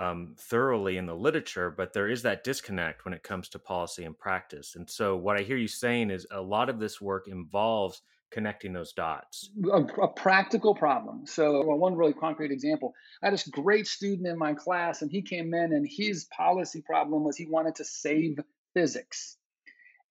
um, 0.00 0.34
thoroughly 0.38 0.96
in 0.96 1.04
the 1.04 1.14
literature, 1.14 1.70
but 1.70 1.92
there 1.92 2.08
is 2.08 2.22
that 2.22 2.42
disconnect 2.42 3.04
when 3.04 3.12
it 3.12 3.22
comes 3.22 3.50
to 3.50 3.58
policy 3.58 4.04
and 4.04 4.18
practice. 4.18 4.74
And 4.74 4.88
so, 4.88 5.16
what 5.16 5.38
I 5.38 5.42
hear 5.42 5.58
you 5.58 5.68
saying 5.68 6.10
is 6.10 6.26
a 6.30 6.40
lot 6.40 6.70
of 6.70 6.80
this 6.80 7.00
work 7.00 7.28
involves 7.28 8.00
connecting 8.30 8.72
those 8.72 8.92
dots. 8.92 9.50
A, 9.70 9.82
a 10.02 10.08
practical 10.08 10.74
problem. 10.74 11.26
So, 11.26 11.64
well, 11.66 11.76
one 11.76 11.96
really 11.96 12.14
concrete 12.14 12.50
example 12.50 12.94
I 13.22 13.26
had 13.26 13.34
this 13.34 13.46
great 13.46 13.86
student 13.86 14.26
in 14.26 14.38
my 14.38 14.54
class, 14.54 15.02
and 15.02 15.10
he 15.10 15.20
came 15.20 15.52
in, 15.52 15.72
and 15.74 15.86
his 15.88 16.24
policy 16.34 16.80
problem 16.80 17.22
was 17.22 17.36
he 17.36 17.46
wanted 17.46 17.74
to 17.76 17.84
save 17.84 18.38
physics. 18.72 19.36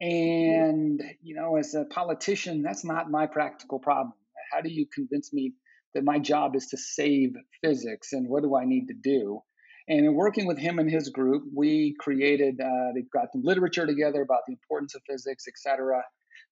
And, 0.01 1.01
you 1.23 1.35
know, 1.35 1.57
as 1.57 1.73
a 1.73 1.85
politician, 1.85 2.61
that's 2.61 2.85
not 2.85 3.09
my 3.09 3.25
practical 3.25 3.79
problem. 3.79 4.13
How 4.53 4.61
do 4.61 4.69
you 4.69 4.85
convince 4.85 5.33
me 5.33 5.53
that 5.93 6.03
my 6.03 6.19
job 6.19 6.55
is 6.55 6.67
to 6.67 6.77
save 6.77 7.35
physics 7.61 8.13
and 8.13 8.29
what 8.29 8.43
do 8.43 8.55
I 8.55 8.65
need 8.65 8.87
to 8.87 8.93
do? 8.93 9.41
And 9.89 10.05
in 10.05 10.13
working 10.13 10.45
with 10.45 10.59
him 10.59 10.77
and 10.77 10.89
his 10.89 11.09
group, 11.09 11.43
we 11.53 11.95
created, 11.99 12.61
uh, 12.61 12.93
they've 12.93 13.09
got 13.09 13.31
the 13.33 13.41
literature 13.43 13.87
together 13.87 14.21
about 14.21 14.41
the 14.47 14.53
importance 14.53 14.93
of 14.93 15.01
physics, 15.09 15.45
et 15.47 15.55
cetera. 15.57 16.03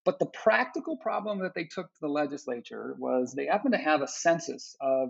But 0.04 0.18
the 0.18 0.26
practical 0.26 0.98
problem 0.98 1.40
that 1.40 1.54
they 1.54 1.66
took 1.66 1.86
to 1.86 2.00
the 2.02 2.08
legislature 2.08 2.96
was 2.98 3.34
they 3.34 3.46
happened 3.46 3.76
to 3.76 3.80
have 3.80 4.02
a 4.02 4.08
census 4.08 4.76
of 4.82 5.10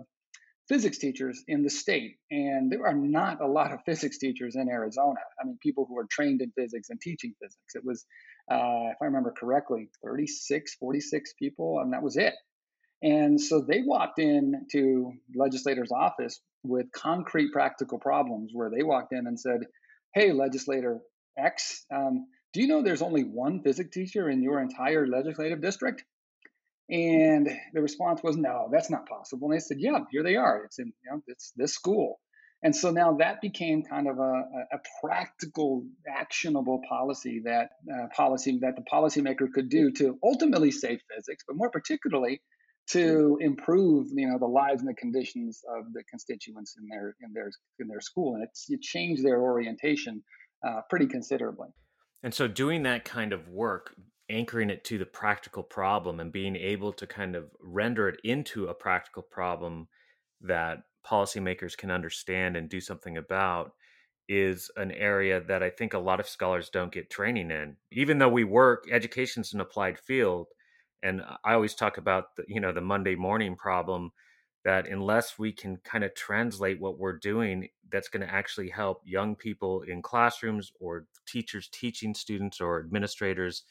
physics 0.68 0.98
teachers 0.98 1.42
in 1.48 1.62
the 1.62 1.70
state. 1.70 2.16
And 2.30 2.70
there 2.70 2.86
are 2.86 2.94
not 2.94 3.40
a 3.40 3.46
lot 3.46 3.72
of 3.72 3.80
physics 3.86 4.18
teachers 4.18 4.56
in 4.56 4.68
Arizona. 4.68 5.20
I 5.40 5.46
mean, 5.46 5.56
people 5.62 5.86
who 5.88 5.98
are 5.98 6.06
trained 6.10 6.42
in 6.42 6.52
physics 6.52 6.90
and 6.90 7.00
teaching 7.00 7.34
physics. 7.40 7.74
It 7.74 7.82
was, 7.84 8.04
uh, 8.50 8.92
if 8.92 8.98
I 9.00 9.06
remember 9.06 9.32
correctly, 9.32 9.88
36, 10.04 10.74
46 10.74 11.32
people, 11.38 11.80
and 11.80 11.94
that 11.94 12.02
was 12.02 12.18
it. 12.18 12.34
And 13.02 13.40
so 13.40 13.62
they 13.62 13.80
walked 13.82 14.18
in 14.18 14.66
to 14.72 15.12
legislator's 15.34 15.92
office 15.92 16.40
with 16.62 16.86
concrete 16.92 17.52
practical 17.52 17.98
problems 17.98 18.50
where 18.52 18.70
they 18.70 18.82
walked 18.82 19.12
in 19.12 19.26
and 19.26 19.38
said, 19.38 19.60
Hey, 20.14 20.32
legislator 20.32 21.00
X, 21.38 21.84
um, 21.94 22.26
do 22.52 22.60
you 22.60 22.68
know 22.68 22.82
there's 22.82 23.02
only 23.02 23.22
one 23.22 23.62
physics 23.62 23.90
teacher 23.90 24.28
in 24.28 24.42
your 24.42 24.60
entire 24.60 25.06
legislative 25.06 25.60
district? 25.60 26.04
And 26.90 27.48
the 27.74 27.82
response 27.82 28.22
was, 28.22 28.36
no, 28.36 28.68
that's 28.72 28.90
not 28.90 29.06
possible. 29.06 29.48
And 29.48 29.56
they 29.56 29.62
said, 29.62 29.76
yeah, 29.78 29.98
here 30.10 30.22
they 30.22 30.36
are. 30.36 30.64
It's 30.64 30.78
in, 30.78 30.86
you 30.86 31.10
know, 31.10 31.22
it's 31.26 31.52
this 31.56 31.74
school. 31.74 32.18
And 32.62 32.74
so 32.74 32.90
now 32.90 33.18
that 33.18 33.40
became 33.40 33.82
kind 33.84 34.08
of 34.08 34.18
a, 34.18 34.32
a 34.72 34.78
practical, 35.04 35.84
actionable 36.08 36.80
policy 36.88 37.42
that 37.44 37.70
uh, 37.92 38.06
policy 38.16 38.58
that 38.62 38.74
the 38.74 38.84
policymaker 38.92 39.52
could 39.52 39.68
do 39.68 39.92
to 39.92 40.18
ultimately 40.24 40.72
save 40.72 40.98
physics, 41.14 41.44
but 41.46 41.56
more 41.56 41.70
particularly 41.70 42.40
to 42.90 43.38
improve 43.40 44.06
you 44.14 44.28
know 44.28 44.38
the 44.38 44.46
lives 44.46 44.80
and 44.80 44.88
the 44.88 44.94
conditions 44.94 45.62
of 45.76 45.92
the 45.92 46.02
constituents 46.10 46.76
in 46.78 46.88
their 46.88 47.14
in 47.22 47.32
their 47.32 47.50
in 47.80 47.88
their 47.88 48.00
school 48.00 48.34
and 48.34 48.44
it's 48.44 48.66
you 48.68 48.78
change 48.80 49.22
their 49.22 49.40
orientation 49.40 50.22
uh, 50.66 50.80
pretty 50.88 51.06
considerably 51.06 51.68
and 52.22 52.32
so 52.34 52.48
doing 52.48 52.82
that 52.82 53.04
kind 53.04 53.32
of 53.32 53.48
work 53.48 53.94
anchoring 54.30 54.70
it 54.70 54.84
to 54.84 54.98
the 54.98 55.06
practical 55.06 55.62
problem 55.62 56.20
and 56.20 56.32
being 56.32 56.56
able 56.56 56.92
to 56.92 57.06
kind 57.06 57.34
of 57.34 57.44
render 57.60 58.08
it 58.08 58.20
into 58.24 58.66
a 58.66 58.74
practical 58.74 59.22
problem 59.22 59.88
that 60.40 60.78
policymakers 61.06 61.76
can 61.76 61.90
understand 61.90 62.56
and 62.56 62.68
do 62.68 62.80
something 62.80 63.16
about 63.16 63.72
is 64.28 64.70
an 64.76 64.92
area 64.92 65.40
that 65.40 65.62
I 65.62 65.70
think 65.70 65.94
a 65.94 65.98
lot 65.98 66.20
of 66.20 66.28
scholars 66.28 66.68
don't 66.68 66.92
get 66.92 67.10
training 67.10 67.50
in. 67.50 67.76
Even 67.90 68.18
though 68.18 68.28
we 68.28 68.44
work, 68.44 68.84
education's 68.90 69.54
an 69.54 69.60
applied 69.60 69.98
field, 69.98 70.48
and 71.02 71.22
I 71.44 71.54
always 71.54 71.74
talk 71.74 71.98
about 71.98 72.36
the, 72.36 72.44
you 72.48 72.60
know 72.60 72.72
the 72.72 72.80
Monday 72.80 73.14
morning 73.14 73.56
problem 73.56 74.12
that 74.64 74.88
unless 74.88 75.38
we 75.38 75.52
can 75.52 75.78
kind 75.78 76.04
of 76.04 76.14
translate 76.14 76.80
what 76.80 76.98
we're 76.98 77.18
doing 77.18 77.68
that's 77.90 78.08
going 78.08 78.26
to 78.26 78.32
actually 78.32 78.68
help 78.68 79.00
young 79.04 79.34
people 79.36 79.82
in 79.82 80.02
classrooms 80.02 80.72
or 80.80 81.06
teachers 81.26 81.68
teaching 81.72 82.14
students 82.14 82.60
or 82.60 82.80
administrators 82.80 83.64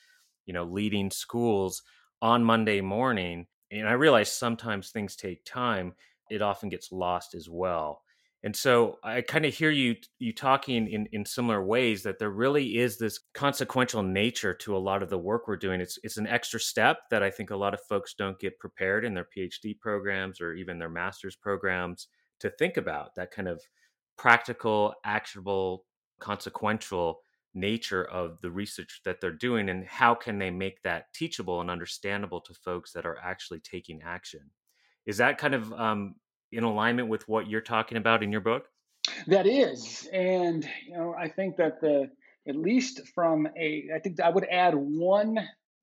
you 0.46 0.54
know 0.54 0.64
leading 0.64 1.12
schools 1.12 1.84
on 2.22 2.44
Monday 2.44 2.82
morning 2.82 3.48
and 3.72 3.88
I 3.88 3.94
realize 3.94 4.32
sometimes 4.32 4.90
things 4.90 5.16
take 5.16 5.44
time 5.46 5.94
it 6.30 6.42
often 6.42 6.70
gets 6.70 6.92
lost 6.92 7.36
as 7.36 7.50
well 7.50 8.02
and 8.44 8.56
so 8.56 9.00
I 9.04 9.22
kind 9.22 9.46
of 9.46 9.54
hear 9.54 9.72
you 9.72 9.96
you 10.20 10.32
talking 10.32 10.88
in, 10.88 11.08
in 11.12 11.26
similar 11.26 11.64
ways 11.64 12.04
that 12.04 12.20
there 12.20 12.30
really 12.30 12.78
is 12.78 12.98
this 12.98 13.20
consequential 13.34 14.04
nature 14.04 14.54
to 14.54 14.78
a 14.78 14.80
lot 14.80 15.02
of 15.02 15.10
the 15.10 15.18
work 15.18 15.48
we're 15.48 15.58
doing. 15.58 15.82
It's 15.82 15.98
it's 16.04 16.18
an 16.18 16.28
extra 16.28 16.60
step 16.60 17.00
that 17.10 17.24
I 17.24 17.32
think 17.32 17.50
a 17.50 17.58
lot 17.58 17.74
of 17.74 17.80
folks 17.90 18.14
don't 18.14 18.40
get 18.40 18.60
prepared 18.60 19.06
in 19.06 19.16
their 19.16 19.28
PhD 19.36 19.80
programs 19.80 20.40
or 20.40 20.54
even 20.54 20.78
their 20.78 20.90
master's 20.90 21.36
programs 21.36 22.08
to 22.40 22.52
think 22.52 22.78
about 22.78 23.16
that 23.16 23.32
kind 23.32 23.48
of 23.48 23.60
practical, 24.18 24.94
actionable, 25.04 25.86
consequential 26.20 27.20
nature 27.56 28.06
of 28.06 28.40
the 28.42 28.52
research 28.52 29.02
that 29.04 29.20
they're 29.20 29.32
doing 29.32 29.70
and 29.70 29.84
how 29.86 30.14
can 30.14 30.38
they 30.38 30.52
make 30.52 30.82
that 30.84 31.12
teachable 31.14 31.60
and 31.60 31.72
understandable 31.72 32.42
to 32.42 32.54
folks 32.54 32.94
that 32.94 33.06
are 33.06 33.18
actually 33.24 33.60
taking 33.62 34.02
action. 34.04 34.42
Is 35.08 35.18
that 35.18 35.40
kind 35.40 35.56
of 35.56 35.74
um, 35.74 36.16
in 36.52 36.64
alignment 36.64 37.10
with 37.10 37.28
what 37.28 37.48
you're 37.48 37.62
talking 37.62 37.98
about 37.98 38.24
in 38.24 38.32
your 38.32 38.42
book? 38.42 38.68
That 39.28 39.48
is, 39.48 40.08
and 40.12 40.68
you 40.86 40.96
know, 40.96 41.16
I 41.18 41.30
think 41.30 41.58
that 41.58 41.82
the 41.82 42.10
at 42.48 42.56
least 42.56 43.02
from 43.14 43.48
a, 43.58 43.90
I 43.94 44.00
think 44.00 44.20
I 44.22 44.30
would 44.30 44.46
add 44.50 44.74
one 44.76 45.38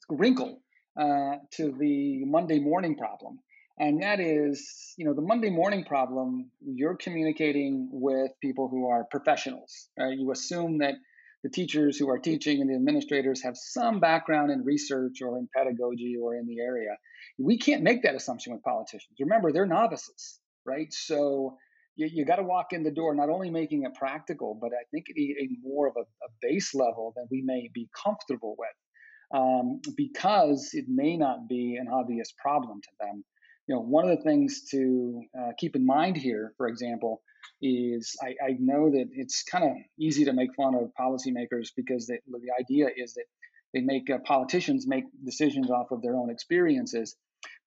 wrinkle 0.09 0.61
uh, 0.99 1.37
to 1.53 1.73
the 1.79 2.25
Monday 2.25 2.59
morning 2.59 2.97
problem, 2.97 3.39
and 3.79 4.03
that 4.03 4.21
is, 4.21 4.95
you 4.97 5.05
know, 5.05 5.15
the 5.15 5.23
Monday 5.23 5.51
morning 5.51 5.85
problem. 5.85 6.51
You're 6.61 6.97
communicating 6.97 7.89
with 7.93 8.31
people 8.41 8.69
who 8.69 8.89
are 8.89 9.05
professionals. 9.05 9.89
Right? 9.99 10.17
You 10.17 10.31
assume 10.31 10.79
that 10.79 10.95
the 11.43 11.51
teachers 11.51 11.99
who 11.99 12.09
are 12.09 12.19
teaching 12.19 12.63
and 12.63 12.71
the 12.71 12.75
administrators 12.75 13.43
have 13.43 13.57
some 13.57 14.01
background 14.01 14.51
in 14.51 14.65
research 14.65 15.21
or 15.21 15.37
in 15.37 15.49
pedagogy 15.55 16.17
or 16.21 16.35
in 16.35 16.47
the 16.47 16.61
area. 16.61 16.97
We 17.39 17.59
can't 17.59 17.83
make 17.83 18.03
that 18.05 18.15
assumption 18.15 18.55
with 18.55 18.63
politicians. 18.63 19.17
Remember, 19.21 19.53
they're 19.53 19.67
novices 19.67 20.41
right? 20.67 20.93
So 20.93 21.57
you, 21.97 22.09
you 22.13 22.25
got 22.25 22.37
to 22.37 22.43
walk 22.43 22.73
in 22.73 22.83
the 22.83 22.91
door, 22.91 23.15
not 23.15 23.29
only 23.29 23.51
making 23.51 23.85
it 23.85 23.95
practical, 23.95 24.57
but 24.61 24.71
I 24.73 24.85
think 24.91 25.07
a, 25.17 25.49
more 25.63 25.89
of 25.89 25.95
a, 25.97 26.01
a, 26.01 26.29
base 26.41 26.75
level 26.75 27.13
than 27.17 27.27
we 27.31 27.43
may 27.43 27.71
be 27.73 27.89
comfortable 28.05 28.57
with, 28.59 29.39
um, 29.41 29.81
because 29.97 30.71
it 30.73 30.87
may 30.89 31.17
not 31.17 31.49
be 31.49 31.77
an 31.81 31.89
obvious 31.89 32.33
problem 32.39 32.81
to 32.81 32.89
them. 33.01 33.25
You 33.67 33.77
know, 33.77 33.81
one 33.81 34.09
of 34.09 34.17
the 34.17 34.23
things 34.23 34.65
to 34.73 35.23
uh, 35.39 35.51
keep 35.59 35.75
in 35.77 35.87
mind 35.87 36.17
here, 36.17 36.53
for 36.57 36.67
example, 36.69 37.23
is 37.63 38.17
I, 38.23 38.35
I 38.45 38.57
know 38.59 38.91
that 38.91 39.07
it's 39.13 39.43
kind 39.43 39.65
of 39.65 39.71
easy 39.99 40.27
to 40.27 40.33
make 40.33 40.55
fun 40.55 40.75
of 40.75 40.91
policymakers 40.99 41.69
because 41.75 42.07
they, 42.07 42.21
the 42.27 42.53
idea 42.61 42.89
is 42.95 43.15
that 43.15 43.25
they 43.73 43.81
make 43.81 44.11
uh, 44.11 44.19
politicians 44.25 44.87
make 44.87 45.05
decisions 45.25 45.71
off 45.71 45.91
of 45.91 46.03
their 46.03 46.17
own 46.17 46.31
experiences 46.31 47.17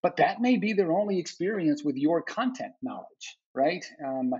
but 0.03 0.17
that 0.17 0.41
may 0.41 0.57
be 0.57 0.73
their 0.73 0.91
only 0.91 1.19
experience 1.19 1.83
with 1.83 1.95
your 1.95 2.21
content 2.21 2.73
knowledge, 2.81 3.37
right? 3.53 3.83
Um, 4.05 4.33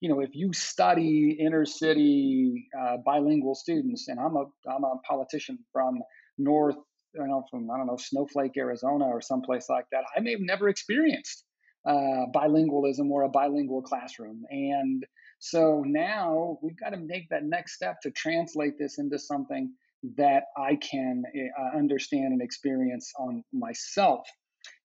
you 0.00 0.08
know, 0.08 0.20
if 0.20 0.30
you 0.34 0.52
study 0.52 1.36
inner 1.38 1.66
city 1.66 2.68
uh, 2.78 2.96
bilingual 3.04 3.54
students, 3.54 4.08
and 4.08 4.18
I'm 4.18 4.36
a 4.36 4.44
I'm 4.68 4.84
a 4.84 4.96
politician 5.06 5.58
from 5.72 6.00
North, 6.38 6.76
you 7.14 7.26
know, 7.26 7.44
from 7.50 7.70
I 7.70 7.76
don't 7.76 7.86
know 7.86 7.98
Snowflake, 7.98 8.56
Arizona, 8.56 9.04
or 9.04 9.20
someplace 9.20 9.68
like 9.68 9.84
that, 9.92 10.04
I 10.16 10.20
may 10.20 10.32
have 10.32 10.40
never 10.40 10.68
experienced 10.68 11.44
uh, 11.86 12.26
bilingualism 12.34 13.10
or 13.10 13.24
a 13.24 13.28
bilingual 13.28 13.82
classroom, 13.82 14.44
and 14.48 15.04
so 15.38 15.82
now 15.86 16.58
we've 16.62 16.78
got 16.78 16.90
to 16.90 16.98
make 16.98 17.28
that 17.30 17.44
next 17.44 17.74
step 17.74 18.00
to 18.02 18.10
translate 18.10 18.78
this 18.78 18.98
into 18.98 19.18
something 19.18 19.72
that 20.16 20.44
I 20.56 20.76
can 20.76 21.24
uh, 21.58 21.76
understand 21.76 22.32
and 22.32 22.42
experience 22.42 23.12
on 23.18 23.44
myself 23.52 24.26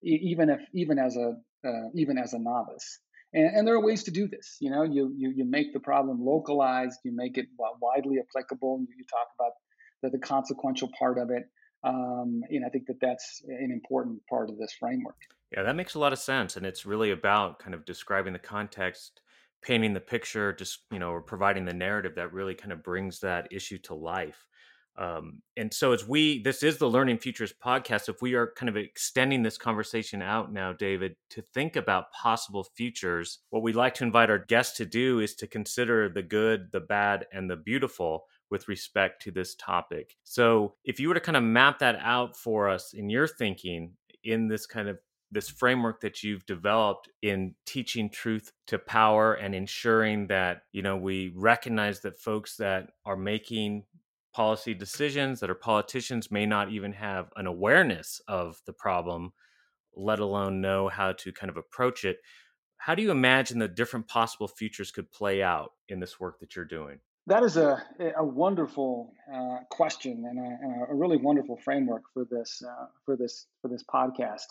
even 0.03 0.49
if 0.49 0.61
even 0.73 0.99
as 0.99 1.15
a 1.15 1.35
uh, 1.67 1.89
even 1.93 2.17
as 2.17 2.33
a 2.33 2.39
novice. 2.39 2.99
And, 3.33 3.57
and, 3.57 3.67
there 3.67 3.75
are 3.75 3.83
ways 3.83 4.03
to 4.03 4.11
do 4.11 4.27
this. 4.27 4.57
You 4.61 4.69
know, 4.69 4.83
you, 4.83 5.11
you 5.17 5.33
you 5.35 5.45
make 5.45 5.73
the 5.73 5.79
problem 5.79 6.23
localized, 6.23 6.99
you 7.03 7.11
make 7.13 7.37
it 7.37 7.47
widely 7.81 8.17
applicable. 8.19 8.79
You, 8.81 8.87
you 8.97 9.03
talk 9.09 9.27
about 9.37 9.51
the, 10.01 10.09
the 10.17 10.19
consequential 10.19 10.89
part 10.97 11.17
of 11.17 11.29
it. 11.31 11.43
Um, 11.83 12.41
and 12.49 12.65
I 12.65 12.69
think 12.69 12.87
that 12.87 12.99
that's 13.01 13.43
an 13.47 13.71
important 13.71 14.21
part 14.27 14.49
of 14.49 14.57
this 14.57 14.73
framework. 14.79 15.17
Yeah, 15.51 15.63
that 15.63 15.75
makes 15.75 15.93
a 15.93 15.99
lot 15.99 16.13
of 16.13 16.19
sense, 16.19 16.57
and 16.57 16.65
it's 16.65 16.85
really 16.85 17.11
about 17.11 17.59
kind 17.59 17.75
of 17.75 17.85
describing 17.85 18.33
the 18.33 18.39
context, 18.39 19.21
painting 19.61 19.93
the 19.93 19.99
picture, 19.99 20.51
just 20.51 20.79
you 20.91 20.99
know, 20.99 21.11
or 21.11 21.21
providing 21.21 21.65
the 21.65 21.73
narrative 21.73 22.15
that 22.15 22.33
really 22.33 22.55
kind 22.55 22.71
of 22.71 22.83
brings 22.83 23.19
that 23.19 23.47
issue 23.51 23.77
to 23.79 23.93
life. 23.93 24.47
Um, 24.97 25.41
and 25.57 25.73
so, 25.73 25.91
as 25.91 26.07
we, 26.07 26.41
this 26.41 26.63
is 26.63 26.77
the 26.77 26.89
Learning 26.89 27.17
Futures 27.17 27.53
podcast, 27.53 28.07
if 28.07 28.21
we 28.21 28.33
are 28.33 28.53
kind 28.55 28.69
of 28.69 28.77
extending 28.77 29.43
this 29.43 29.57
conversation 29.57 30.21
out 30.21 30.53
now, 30.53 30.73
David, 30.73 31.15
to 31.31 31.43
think 31.53 31.75
about 31.75 32.11
possible 32.11 32.65
futures, 32.75 33.39
what 33.49 33.61
we'd 33.63 33.75
like 33.75 33.93
to 33.95 34.03
invite 34.03 34.29
our 34.29 34.39
guests 34.39 34.77
to 34.77 34.85
do 34.85 35.19
is 35.19 35.35
to 35.35 35.47
consider 35.47 36.09
the 36.09 36.23
good, 36.23 36.71
the 36.71 36.79
bad, 36.79 37.25
and 37.33 37.49
the 37.49 37.57
beautiful 37.57 38.25
with 38.49 38.67
respect 38.67 39.21
to 39.23 39.31
this 39.31 39.55
topic. 39.55 40.15
So, 40.23 40.75
if 40.85 40.99
you 40.99 41.09
were 41.09 41.15
to 41.15 41.19
kind 41.19 41.37
of 41.37 41.43
map 41.43 41.79
that 41.79 41.97
out 42.01 42.37
for 42.37 42.69
us 42.69 42.93
in 42.93 43.09
your 43.09 43.27
thinking 43.27 43.93
in 44.23 44.47
this 44.47 44.65
kind 44.65 44.87
of 44.87 44.97
this 45.31 45.49
framework 45.49 46.01
that 46.01 46.23
you've 46.23 46.45
developed 46.45 47.09
in 47.21 47.53
teaching 47.65 48.09
truth 48.09 48.53
to 48.67 48.77
power 48.77 49.33
and 49.33 49.53
ensuring 49.53 50.27
that 50.27 50.61
you 50.71 50.81
know 50.81 50.95
we 50.95 51.33
recognize 51.35 51.99
that 52.01 52.19
folks 52.19 52.55
that 52.57 52.91
are 53.05 53.17
making 53.17 53.83
policy 54.35 54.73
decisions 54.73 55.39
that 55.39 55.49
our 55.49 55.55
politicians 55.55 56.29
may 56.29 56.45
not 56.45 56.69
even 56.69 56.91
have 56.91 57.29
an 57.37 57.47
awareness 57.47 58.19
of 58.27 58.59
the 58.65 58.73
problem, 58.73 59.31
let 59.95 60.19
alone 60.19 60.59
know 60.59 60.89
how 60.89 61.13
to 61.13 61.31
kind 61.31 61.49
of 61.49 61.55
approach 61.55 62.03
it. 62.03 62.17
How 62.75 62.95
do 62.95 63.01
you 63.01 63.11
imagine 63.11 63.59
the 63.59 63.69
different 63.69 64.09
possible 64.09 64.49
futures 64.49 64.91
could 64.91 65.09
play 65.09 65.41
out 65.41 65.71
in 65.87 66.01
this 66.01 66.19
work 66.19 66.41
that 66.41 66.53
you're 66.53 66.65
doing? 66.65 66.99
That 67.27 67.43
is 67.43 67.55
a, 67.55 67.81
a 68.17 68.25
wonderful 68.25 69.13
uh, 69.33 69.59
question 69.71 70.25
and 70.29 70.37
a, 70.37 70.57
and 70.61 70.91
a, 70.91 70.93
really 70.93 71.17
wonderful 71.17 71.57
framework 71.57 72.03
for 72.13 72.25
this 72.29 72.61
uh, 72.61 72.87
for 73.05 73.15
this 73.15 73.47
for 73.61 73.69
this 73.69 73.83
podcast. 73.83 74.45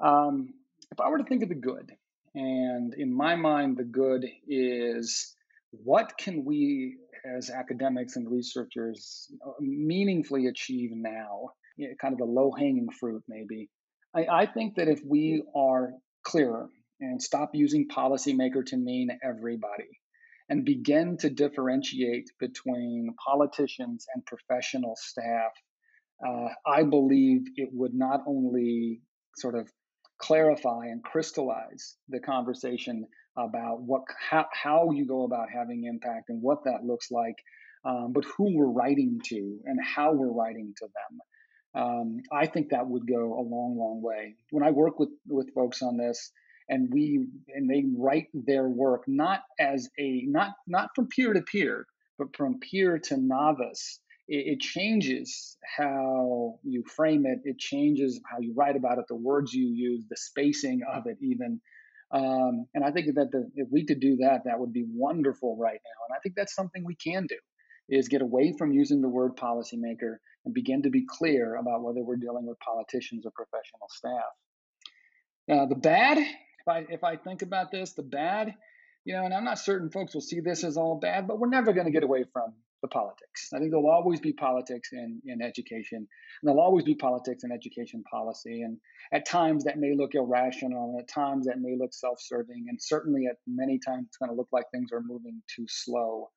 Um, 0.00 0.54
if 0.90 1.00
I 1.00 1.08
were 1.10 1.18
to 1.18 1.24
think 1.24 1.42
of 1.42 1.50
the 1.50 1.54
good, 1.54 1.92
and 2.34 2.94
in 2.94 3.12
my 3.12 3.34
mind, 3.34 3.76
the 3.76 3.84
good 3.84 4.24
is 4.46 5.34
what 5.72 6.16
can 6.16 6.44
we 6.44 6.96
as 7.24 7.50
academics 7.50 8.16
and 8.16 8.30
researchers 8.30 9.30
meaningfully 9.60 10.46
achieve 10.46 10.90
now? 10.92 11.50
kind 12.00 12.12
of 12.12 12.18
the 12.18 12.24
low 12.24 12.50
hanging 12.50 12.88
fruit, 12.98 13.22
maybe. 13.28 13.68
I, 14.14 14.26
I 14.26 14.46
think 14.46 14.76
that 14.76 14.88
if 14.88 15.00
we 15.04 15.42
are 15.54 15.92
clearer 16.24 16.68
and 17.00 17.22
stop 17.22 17.50
using 17.54 17.88
policymaker 17.88 18.64
to 18.66 18.76
mean 18.76 19.10
everybody 19.22 20.00
and 20.48 20.64
begin 20.64 21.16
to 21.18 21.30
differentiate 21.30 22.30
between 22.40 23.14
politicians 23.24 24.06
and 24.14 24.24
professional 24.26 24.96
staff, 24.96 25.52
uh, 26.26 26.48
I 26.66 26.82
believe 26.82 27.42
it 27.56 27.68
would 27.72 27.94
not 27.94 28.22
only 28.26 29.02
sort 29.36 29.54
of 29.54 29.70
clarify 30.18 30.86
and 30.86 31.04
crystallize 31.04 31.96
the 32.08 32.18
conversation 32.18 33.06
about 33.38 33.82
what 33.82 34.02
how, 34.30 34.46
how 34.52 34.90
you 34.90 35.06
go 35.06 35.24
about 35.24 35.48
having 35.50 35.84
impact 35.84 36.28
and 36.28 36.42
what 36.42 36.64
that 36.64 36.84
looks 36.84 37.10
like, 37.10 37.36
um, 37.84 38.12
but 38.12 38.24
who 38.24 38.56
we're 38.56 38.70
writing 38.70 39.20
to 39.26 39.58
and 39.64 39.78
how 39.82 40.12
we're 40.12 40.32
writing 40.32 40.74
to 40.78 40.86
them. 40.86 41.82
Um, 41.82 42.16
I 42.32 42.46
think 42.46 42.70
that 42.70 42.88
would 42.88 43.06
go 43.06 43.34
a 43.34 43.44
long, 43.44 43.76
long 43.78 44.00
way. 44.02 44.34
When 44.50 44.64
I 44.64 44.70
work 44.72 44.98
with 44.98 45.10
with 45.28 45.54
folks 45.54 45.82
on 45.82 45.96
this, 45.96 46.32
and 46.68 46.88
we 46.92 47.26
and 47.54 47.70
they 47.70 47.84
write 47.96 48.26
their 48.34 48.68
work 48.68 49.04
not 49.06 49.42
as 49.60 49.88
a 49.98 50.24
not 50.26 50.52
not 50.66 50.90
from 50.94 51.08
peer 51.08 51.32
to 51.32 51.42
peer, 51.42 51.86
but 52.18 52.36
from 52.36 52.58
peer 52.60 52.98
to 52.98 53.16
novice 53.16 54.00
it, 54.28 54.46
it 54.54 54.60
changes 54.60 55.56
how 55.76 56.58
you 56.62 56.84
frame 56.84 57.26
it. 57.26 57.40
It 57.44 57.58
changes 57.58 58.20
how 58.30 58.38
you 58.40 58.54
write 58.54 58.76
about 58.76 58.98
it, 58.98 59.06
the 59.08 59.16
words 59.16 59.52
you 59.52 59.68
use, 59.68 60.04
the 60.08 60.16
spacing 60.16 60.82
of 60.90 61.06
it, 61.06 61.16
even. 61.20 61.60
Um, 62.10 62.66
and 62.74 62.84
I 62.84 62.90
think 62.90 63.14
that 63.14 63.30
the, 63.30 63.50
if 63.54 63.68
we 63.70 63.84
could 63.84 64.00
do 64.00 64.16
that, 64.16 64.42
that 64.44 64.58
would 64.58 64.72
be 64.72 64.84
wonderful 64.88 65.56
right 65.56 65.78
now. 65.84 66.06
And 66.08 66.16
I 66.16 66.20
think 66.20 66.34
that's 66.36 66.54
something 66.54 66.84
we 66.84 66.94
can 66.94 67.26
do 67.26 67.36
is 67.88 68.08
get 68.08 68.22
away 68.22 68.54
from 68.56 68.72
using 68.72 69.00
the 69.00 69.08
word 69.08 69.36
policymaker 69.36 70.16
and 70.44 70.54
begin 70.54 70.82
to 70.82 70.90
be 70.90 71.04
clear 71.06 71.56
about 71.56 71.82
whether 71.82 72.02
we're 72.02 72.16
dealing 72.16 72.46
with 72.46 72.58
politicians 72.60 73.24
or 73.26 73.32
professional 73.32 73.88
staff. 73.90 74.22
Uh, 75.50 75.66
the 75.66 75.74
bad, 75.74 76.18
if 76.18 76.68
I 76.68 76.84
if 76.90 77.04
I 77.04 77.16
think 77.16 77.42
about 77.42 77.70
this, 77.70 77.94
the 77.94 78.02
bad, 78.02 78.54
you 79.04 79.14
know, 79.14 79.24
and 79.24 79.32
I'm 79.32 79.44
not 79.44 79.58
certain 79.58 79.90
folks 79.90 80.14
will 80.14 80.20
see 80.20 80.40
this 80.40 80.64
as 80.64 80.76
all 80.76 80.98
bad, 81.00 81.26
but 81.26 81.38
we're 81.38 81.48
never 81.48 81.72
going 81.72 81.86
to 81.86 81.92
get 81.92 82.02
away 82.02 82.24
from 82.32 82.52
the 82.82 82.88
politics. 82.88 83.48
I 83.52 83.58
think 83.58 83.70
there'll 83.70 83.90
always 83.90 84.20
be 84.20 84.32
politics 84.32 84.90
in, 84.92 85.20
in 85.24 85.42
education, 85.42 85.98
and 85.98 86.06
there'll 86.42 86.60
always 86.60 86.84
be 86.84 86.94
politics 86.94 87.44
in 87.44 87.52
education 87.52 88.02
policy. 88.10 88.62
And 88.62 88.78
at 89.12 89.26
times 89.26 89.64
that 89.64 89.78
may 89.78 89.94
look 89.96 90.14
irrational, 90.14 90.90
and 90.90 91.00
at 91.00 91.08
times 91.08 91.46
that 91.46 91.60
may 91.60 91.76
look 91.78 91.92
self 91.92 92.18
serving, 92.20 92.66
and 92.68 92.80
certainly 92.80 93.26
at 93.26 93.36
many 93.46 93.78
times 93.78 94.06
it's 94.08 94.16
going 94.16 94.30
to 94.30 94.36
look 94.36 94.48
like 94.52 94.64
things 94.70 94.90
are 94.92 95.02
moving 95.02 95.42
too 95.54 95.66
slow. 95.68 96.30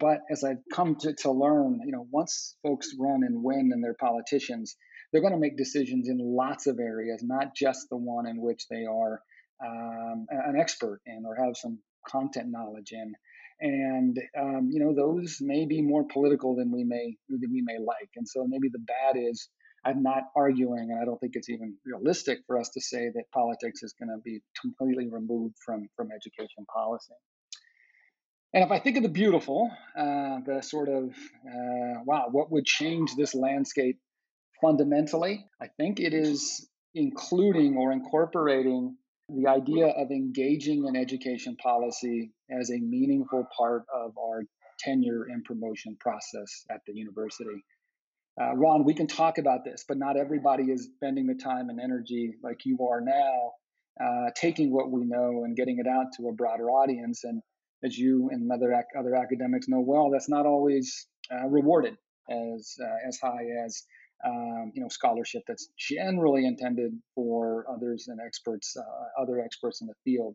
But 0.00 0.20
as 0.30 0.44
I've 0.44 0.62
come 0.72 0.96
to, 1.00 1.12
to 1.22 1.32
learn, 1.32 1.80
you 1.84 1.92
know, 1.92 2.06
once 2.10 2.56
folks 2.62 2.94
run 2.98 3.24
and 3.24 3.42
win 3.42 3.70
and 3.72 3.82
they're 3.82 3.96
politicians, 3.98 4.76
they're 5.12 5.22
going 5.22 5.32
to 5.32 5.40
make 5.40 5.56
decisions 5.56 6.08
in 6.08 6.18
lots 6.20 6.66
of 6.68 6.78
areas, 6.78 7.22
not 7.22 7.54
just 7.56 7.88
the 7.90 7.96
one 7.96 8.26
in 8.28 8.40
which 8.40 8.68
they 8.70 8.84
are 8.84 9.20
um, 9.64 10.26
an 10.30 10.54
expert 10.58 11.00
in 11.06 11.24
or 11.26 11.34
have 11.34 11.56
some 11.56 11.80
content 12.06 12.48
knowledge 12.50 12.92
in. 12.92 13.14
And 13.60 14.18
um, 14.38 14.68
you 14.70 14.80
know, 14.80 14.94
those 14.94 15.38
may 15.40 15.66
be 15.66 15.82
more 15.82 16.04
political 16.04 16.54
than 16.56 16.70
we 16.70 16.84
may 16.84 17.16
than 17.28 17.50
we 17.52 17.62
may 17.62 17.78
like. 17.78 18.10
And 18.16 18.28
so 18.28 18.46
maybe 18.46 18.68
the 18.68 18.78
bad 18.78 19.16
is 19.16 19.48
I'm 19.84 20.02
not 20.02 20.24
arguing, 20.36 20.90
and 20.90 21.00
I 21.00 21.04
don't 21.04 21.18
think 21.18 21.32
it's 21.34 21.48
even 21.48 21.76
realistic 21.84 22.40
for 22.46 22.58
us 22.58 22.68
to 22.70 22.80
say 22.80 23.10
that 23.14 23.24
politics 23.32 23.82
is 23.82 23.94
going 23.98 24.10
to 24.10 24.20
be 24.22 24.40
completely 24.60 25.08
removed 25.08 25.56
from 25.64 25.88
from 25.96 26.08
education 26.12 26.66
policy. 26.72 27.14
And 28.54 28.64
if 28.64 28.70
I 28.70 28.78
think 28.78 28.96
of 28.96 29.02
the 29.02 29.08
beautiful, 29.08 29.70
uh, 29.96 30.38
the 30.46 30.62
sort 30.62 30.88
of, 30.88 31.10
uh, 31.10 32.00
wow, 32.04 32.28
what 32.30 32.50
would 32.50 32.64
change 32.64 33.14
this 33.14 33.34
landscape 33.34 33.98
fundamentally? 34.62 35.44
I 35.60 35.68
think 35.76 36.00
it 36.00 36.14
is 36.14 36.66
including 36.94 37.76
or 37.76 37.92
incorporating 37.92 38.96
the 39.28 39.46
idea 39.46 39.88
of 39.88 40.10
engaging 40.10 40.86
in 40.86 40.96
education 40.96 41.56
policy 41.56 42.32
as 42.50 42.70
a 42.70 42.78
meaningful 42.78 43.46
part 43.56 43.84
of 43.94 44.16
our 44.18 44.42
tenure 44.78 45.24
and 45.24 45.44
promotion 45.44 45.96
process 46.00 46.64
at 46.70 46.80
the 46.86 46.94
university. 46.94 47.64
Uh, 48.40 48.54
Ron, 48.54 48.84
we 48.84 48.94
can 48.94 49.06
talk 49.06 49.38
about 49.38 49.64
this, 49.64 49.84
but 49.86 49.98
not 49.98 50.16
everybody 50.16 50.64
is 50.64 50.88
spending 50.96 51.26
the 51.26 51.34
time 51.34 51.70
and 51.70 51.80
energy 51.80 52.34
like 52.42 52.64
you 52.64 52.78
are 52.88 53.00
now, 53.00 53.52
uh, 54.00 54.30
taking 54.36 54.72
what 54.72 54.90
we 54.90 55.04
know 55.04 55.42
and 55.44 55.56
getting 55.56 55.78
it 55.78 55.86
out 55.88 56.06
to 56.16 56.28
a 56.28 56.32
broader 56.32 56.70
audience. 56.70 57.24
And 57.24 57.42
as 57.84 57.98
you 57.98 58.30
and 58.30 58.50
other 58.50 58.72
other 58.98 59.14
academics 59.16 59.68
know 59.68 59.80
well, 59.80 60.10
that's 60.10 60.28
not 60.28 60.46
always 60.46 61.06
uh, 61.32 61.48
rewarded 61.48 61.96
as 62.30 62.76
uh, 62.80 63.08
as 63.08 63.18
high 63.18 63.44
as 63.66 63.82
um, 64.24 64.72
you 64.74 64.82
know 64.82 64.88
scholarship 64.88 65.42
that's 65.46 65.68
generally 65.78 66.46
intended 66.46 66.92
for 67.14 67.64
others 67.72 68.08
and 68.08 68.18
experts, 68.24 68.76
uh, 68.76 69.22
other 69.22 69.40
experts 69.40 69.80
in 69.80 69.86
the 69.86 69.94
field. 70.04 70.34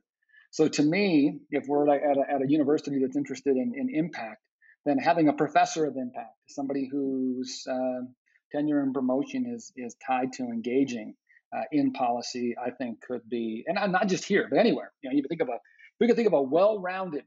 So 0.52 0.68
to 0.68 0.84
me, 0.84 1.40
if 1.50 1.66
we're 1.68 1.88
like 1.88 2.02
at 2.02 2.18
a, 2.18 2.34
at 2.36 2.42
a 2.42 2.46
university 2.48 3.00
that's 3.02 3.18
interested 3.18 3.56
in, 3.58 3.74
in 3.76 3.90
impact, 3.94 4.42
then 4.86 4.98
having 4.98 5.28
a 5.28 5.34
professor 5.34 5.86
of 5.86 5.96
impact, 5.98 6.36
somebody 6.48 6.88
whose 6.92 7.66
uh, 7.70 8.06
tenure 8.52 8.82
and 8.82 8.94
promotion 8.94 9.52
is 9.54 9.72
is 9.76 9.96
tied 10.06 10.34
to 10.34 10.44
engaging 10.44 11.16
uh, 11.56 11.64
in 11.72 11.92
policy, 11.92 12.56
I 12.64 12.72
think 12.72 13.02
could 13.02 13.28
be, 13.30 13.64
and 13.68 13.92
not 13.92 14.08
just 14.08 14.26
here, 14.26 14.48
but 14.50 14.60
anywhere. 14.60 14.92
You 15.02 15.10
know, 15.10 15.16
you 15.16 15.24
think 15.28 15.42
of 15.42 15.50
a 15.50 15.58
we 16.00 16.08
could 16.08 16.16
think 16.16 16.28
of 16.28 16.34
a 16.34 16.42
well-rounded 16.42 17.24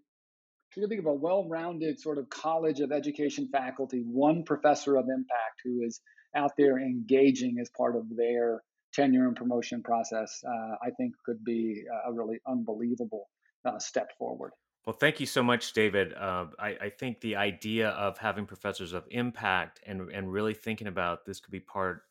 you 0.76 0.82
can 0.82 0.90
think 0.90 1.00
of 1.00 1.06
a 1.06 1.14
well-rounded 1.14 1.98
sort 1.98 2.18
of 2.18 2.28
college 2.28 2.80
of 2.80 2.92
education 2.92 3.48
faculty, 3.50 4.02
one 4.06 4.44
professor 4.44 4.96
of 4.96 5.06
impact 5.08 5.62
who 5.64 5.80
is 5.82 6.00
out 6.36 6.52
there 6.56 6.78
engaging 6.78 7.58
as 7.60 7.70
part 7.76 7.96
of 7.96 8.04
their 8.16 8.62
tenure 8.92 9.26
and 9.26 9.36
promotion 9.36 9.82
process, 9.82 10.42
uh, 10.46 10.76
I 10.82 10.90
think 10.96 11.14
could 11.24 11.44
be 11.44 11.84
a 12.06 12.12
really 12.12 12.38
unbelievable 12.46 13.28
uh, 13.64 13.78
step 13.78 14.08
forward. 14.18 14.52
Well, 14.86 14.96
thank 14.96 15.18
you 15.18 15.26
so 15.26 15.42
much, 15.42 15.72
David. 15.72 16.14
Uh, 16.14 16.46
I, 16.60 16.68
I, 16.80 16.90
think 16.90 17.20
the 17.20 17.34
idea 17.34 17.88
of 17.88 18.18
having 18.18 18.46
professors 18.46 18.92
of 18.92 19.02
impact 19.10 19.80
and 19.84 20.12
and 20.12 20.30
really 20.30 20.54
thinking 20.54 20.86
about 20.86 21.26
this 21.26 21.40
could 21.40 21.50
be 21.50 21.58
part 21.58 22.02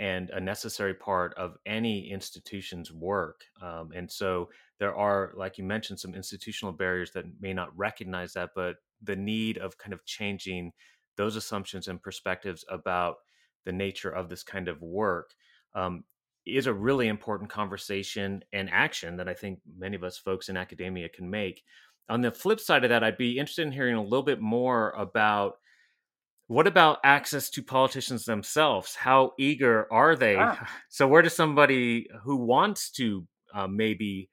and 0.00 0.30
a 0.30 0.40
necessary 0.40 0.94
part 0.94 1.34
of 1.34 1.56
any 1.66 2.10
institution's 2.10 2.92
work. 2.92 3.42
Um, 3.62 3.90
and 3.94 4.10
so 4.10 4.48
there 4.78 4.94
are, 4.94 5.32
like 5.36 5.58
you 5.58 5.64
mentioned, 5.64 5.98
some 5.98 6.14
institutional 6.14 6.72
barriers 6.72 7.10
that 7.12 7.24
may 7.40 7.52
not 7.52 7.76
recognize 7.76 8.32
that, 8.34 8.50
but 8.54 8.76
the 9.02 9.16
need 9.16 9.58
of 9.58 9.78
kind 9.78 9.92
of 9.92 10.04
changing 10.04 10.72
those 11.16 11.34
assumptions 11.34 11.88
and 11.88 12.00
perspectives 12.00 12.64
about 12.68 13.16
the 13.68 13.72
nature 13.72 14.08
of 14.08 14.30
this 14.30 14.42
kind 14.42 14.66
of 14.66 14.80
work 14.80 15.34
um, 15.74 16.02
is 16.46 16.66
a 16.66 16.72
really 16.72 17.06
important 17.06 17.50
conversation 17.50 18.42
and 18.54 18.70
action 18.72 19.18
that 19.18 19.28
I 19.28 19.34
think 19.34 19.60
many 19.76 19.94
of 19.94 20.02
us 20.02 20.16
folks 20.16 20.48
in 20.48 20.56
academia 20.56 21.10
can 21.10 21.28
make. 21.28 21.62
On 22.08 22.22
the 22.22 22.32
flip 22.32 22.60
side 22.60 22.84
of 22.84 22.88
that, 22.88 23.04
I'd 23.04 23.18
be 23.18 23.38
interested 23.38 23.66
in 23.66 23.72
hearing 23.72 23.96
a 23.96 24.02
little 24.02 24.22
bit 24.22 24.40
more 24.40 24.92
about 24.92 25.56
what 26.46 26.66
about 26.66 27.00
access 27.04 27.50
to 27.50 27.62
politicians 27.62 28.24
themselves? 28.24 28.94
How 28.94 29.32
eager 29.38 29.86
are 29.92 30.16
they? 30.16 30.36
Ah. 30.36 30.66
So, 30.88 31.06
where 31.06 31.20
does 31.20 31.36
somebody 31.36 32.06
who 32.24 32.36
wants 32.36 32.90
to 32.92 33.26
uh, 33.54 33.66
maybe 33.66 34.30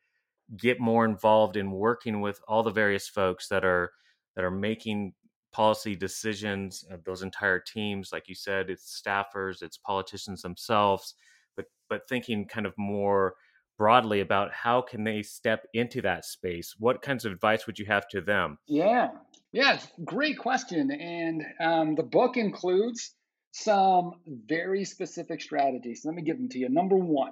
get 0.57 0.79
more 0.79 1.03
involved 1.03 1.57
in 1.57 1.71
working 1.71 2.21
with 2.21 2.39
all 2.47 2.63
the 2.63 2.71
various 2.71 3.09
folks 3.09 3.49
that 3.49 3.65
are 3.65 3.91
that 4.37 4.45
are 4.45 4.51
making 4.69 5.13
policy 5.55 5.95
decisions? 5.95 6.83
Those 7.05 7.21
entire 7.21 7.59
teams, 7.59 8.09
like 8.11 8.27
you 8.27 8.35
said, 8.35 8.69
it's 8.69 9.01
staffers, 9.01 9.61
it's 9.61 9.77
politicians 9.77 10.41
themselves, 10.41 11.15
but 11.55 11.65
but 11.89 12.01
thinking 12.09 12.45
kind 12.45 12.65
of 12.65 12.73
more 12.77 13.35
broadly 13.77 14.19
about 14.19 14.53
how 14.53 14.81
can 14.81 15.03
they 15.05 15.21
step 15.21 15.65
into 15.73 16.01
that 16.01 16.25
space? 16.25 16.75
What 16.77 17.01
kinds 17.01 17.23
of 17.23 17.31
advice 17.31 17.65
would 17.67 17.79
you 17.79 17.85
have 17.85 18.07
to 18.09 18.21
them? 18.21 18.57
Yeah. 18.67 19.11
Yeah 19.53 19.79
great 20.03 20.37
question 20.37 20.91
and 20.91 21.43
um, 21.61 21.95
the 21.95 22.03
book 22.03 22.35
includes 22.35 23.15
some 23.51 24.15
very 24.27 24.83
specific 24.83 25.41
strategies. 25.41 26.01
Let 26.03 26.15
me 26.15 26.21
give 26.21 26.37
them 26.37 26.49
to 26.49 26.59
you. 26.59 26.67
Number 26.67 26.97
one 26.97 27.31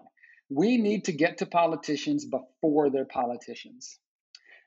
we 0.50 0.78
need 0.78 1.06
to 1.06 1.12
get 1.12 1.38
to 1.40 1.46
politicians 1.46 2.26
before 2.26 2.90
they're 2.90 3.06
politicians 3.06 4.00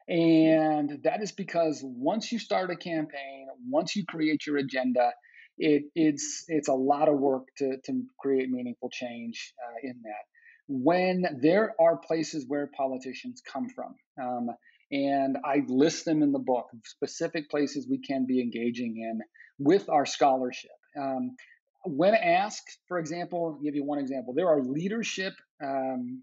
and 0.08 1.00
that 1.02 1.22
is 1.22 1.32
because 1.32 1.80
once 1.82 2.30
you 2.30 2.38
start 2.38 2.70
a 2.70 2.76
campaign 2.76 3.46
once 3.68 3.96
you 3.96 4.04
create 4.06 4.46
your 4.46 4.56
agenda 4.56 5.10
it, 5.58 5.84
it's 5.94 6.44
it's 6.48 6.68
a 6.68 6.74
lot 6.74 7.08
of 7.08 7.18
work 7.18 7.44
to, 7.58 7.78
to 7.86 8.02
create 8.18 8.50
meaningful 8.50 8.90
change 8.90 9.54
uh, 9.64 9.78
in 9.82 9.94
that 10.04 10.24
when 10.68 11.24
there 11.40 11.74
are 11.80 11.96
places 11.96 12.44
where 12.48 12.68
politicians 12.76 13.42
come 13.52 13.68
from. 13.68 13.94
Um, 14.20 14.48
and 14.90 15.36
I 15.44 15.62
list 15.66 16.04
them 16.04 16.22
in 16.22 16.32
the 16.32 16.38
book, 16.38 16.66
specific 16.84 17.50
places 17.50 17.88
we 17.88 17.98
can 17.98 18.26
be 18.26 18.40
engaging 18.40 18.96
in 18.98 19.20
with 19.58 19.88
our 19.88 20.06
scholarship. 20.06 20.70
Um, 20.98 21.36
when 21.84 22.14
asked, 22.14 22.78
for 22.88 22.98
example, 22.98 23.56
I'll 23.56 23.62
give 23.62 23.74
you 23.74 23.84
one 23.84 23.98
example, 23.98 24.34
there 24.34 24.48
are 24.48 24.62
leadership 24.62 25.34
um, 25.62 26.20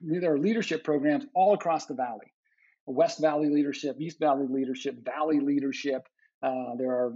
there 0.00 0.34
are 0.34 0.38
leadership 0.38 0.84
programs 0.84 1.24
all 1.34 1.54
across 1.54 1.86
the 1.86 1.94
valley. 1.94 2.33
West 2.86 3.20
Valley 3.20 3.48
leadership, 3.48 3.96
East 4.00 4.18
Valley 4.20 4.46
leadership, 4.48 4.96
Valley 5.04 5.40
leadership. 5.40 6.02
Uh, 6.42 6.76
there 6.76 6.90
are 6.90 7.12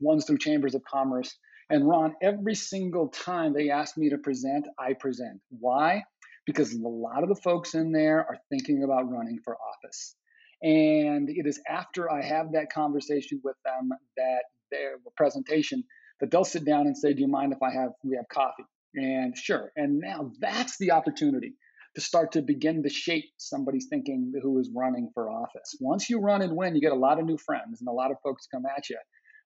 ones 0.00 0.24
through 0.24 0.38
chambers 0.38 0.74
of 0.74 0.82
commerce. 0.84 1.36
And 1.68 1.88
Ron, 1.88 2.14
every 2.22 2.54
single 2.54 3.08
time 3.08 3.52
they 3.52 3.70
ask 3.70 3.96
me 3.96 4.10
to 4.10 4.18
present, 4.18 4.66
I 4.78 4.94
present. 4.94 5.40
Why? 5.48 6.04
Because 6.46 6.72
a 6.72 6.88
lot 6.88 7.22
of 7.22 7.28
the 7.28 7.36
folks 7.36 7.74
in 7.74 7.92
there 7.92 8.18
are 8.18 8.38
thinking 8.48 8.82
about 8.82 9.10
running 9.10 9.38
for 9.44 9.56
office. 9.56 10.14
And 10.62 11.28
it 11.30 11.46
is 11.46 11.60
after 11.68 12.10
I 12.10 12.22
have 12.22 12.52
that 12.52 12.72
conversation 12.72 13.40
with 13.42 13.56
them 13.64 13.90
that 14.16 14.42
their 14.70 14.96
presentation 15.16 15.84
that 16.20 16.30
they'll 16.30 16.44
sit 16.44 16.64
down 16.64 16.86
and 16.86 16.96
say, 16.96 17.14
"Do 17.14 17.22
you 17.22 17.28
mind 17.28 17.52
if 17.52 17.62
I 17.62 17.72
have 17.72 17.92
we 18.04 18.16
have 18.16 18.28
coffee?" 18.28 18.64
And 18.94 19.36
sure. 19.36 19.72
And 19.74 19.98
now 19.98 20.32
that's 20.38 20.76
the 20.78 20.90
opportunity 20.92 21.54
to 21.94 22.00
start 22.00 22.32
to 22.32 22.42
begin 22.42 22.82
to 22.82 22.88
shape 22.88 23.24
somebody's 23.36 23.86
thinking 23.88 24.32
who 24.42 24.58
is 24.58 24.70
running 24.74 25.10
for 25.12 25.28
office. 25.30 25.76
Once 25.80 26.08
you 26.08 26.20
run 26.20 26.42
and 26.42 26.56
win, 26.56 26.74
you 26.74 26.80
get 26.80 26.92
a 26.92 26.96
lot 26.96 27.18
of 27.18 27.24
new 27.24 27.36
friends 27.38 27.80
and 27.80 27.88
a 27.88 27.92
lot 27.92 28.10
of 28.10 28.16
folks 28.22 28.46
come 28.46 28.64
at 28.66 28.88
you. 28.88 28.98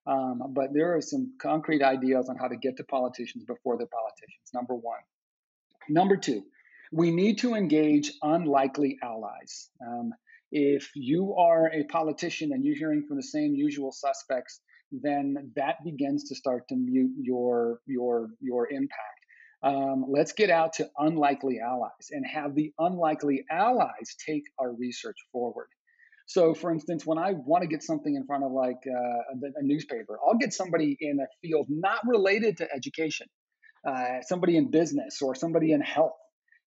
Um, 0.06 0.42
but 0.50 0.74
there 0.74 0.96
are 0.96 1.00
some 1.00 1.34
concrete 1.40 1.82
ideas 1.82 2.28
on 2.28 2.36
how 2.36 2.48
to 2.48 2.56
get 2.56 2.76
to 2.76 2.84
politicians 2.84 3.44
before 3.44 3.78
they're 3.78 3.86
politicians. 3.86 4.50
Number 4.52 4.74
one. 4.74 5.00
Number 5.88 6.16
two, 6.16 6.42
we 6.92 7.10
need 7.10 7.38
to 7.38 7.54
engage 7.54 8.12
unlikely 8.22 8.98
allies. 9.02 9.70
Um, 9.86 10.12
if 10.52 10.90
you 10.94 11.34
are 11.36 11.70
a 11.72 11.84
politician 11.84 12.52
and 12.52 12.64
you're 12.64 12.76
hearing 12.76 13.04
from 13.08 13.16
the 13.16 13.22
same 13.22 13.54
usual 13.54 13.92
suspects, 13.92 14.60
then 14.92 15.52
that 15.56 15.76
begins 15.84 16.28
to 16.28 16.34
start 16.34 16.68
to 16.68 16.76
mute 16.76 17.12
your 17.20 17.80
your 17.86 18.28
your 18.40 18.70
impact. 18.70 19.23
Um, 19.64 20.04
let's 20.10 20.32
get 20.32 20.50
out 20.50 20.74
to 20.74 20.88
unlikely 20.98 21.58
allies 21.58 22.10
and 22.10 22.24
have 22.26 22.54
the 22.54 22.72
unlikely 22.78 23.46
allies 23.50 24.14
take 24.26 24.42
our 24.58 24.70
research 24.70 25.16
forward. 25.32 25.68
So, 26.26 26.52
for 26.52 26.70
instance, 26.70 27.06
when 27.06 27.16
I 27.16 27.32
want 27.32 27.62
to 27.62 27.68
get 27.68 27.82
something 27.82 28.14
in 28.14 28.26
front 28.26 28.44
of 28.44 28.52
like 28.52 28.76
uh, 28.86 28.92
a, 28.92 29.60
a, 29.60 29.62
newspaper, 29.62 30.18
I'll 30.26 30.36
get 30.36 30.52
somebody 30.52 30.96
in 31.00 31.18
a 31.18 31.26
field 31.40 31.66
not 31.70 32.00
related 32.06 32.58
to 32.58 32.68
education, 32.74 33.26
uh, 33.86 34.20
somebody 34.22 34.58
in 34.58 34.70
business 34.70 35.20
or 35.22 35.34
somebody 35.34 35.72
in 35.72 35.80
health, 35.80 36.16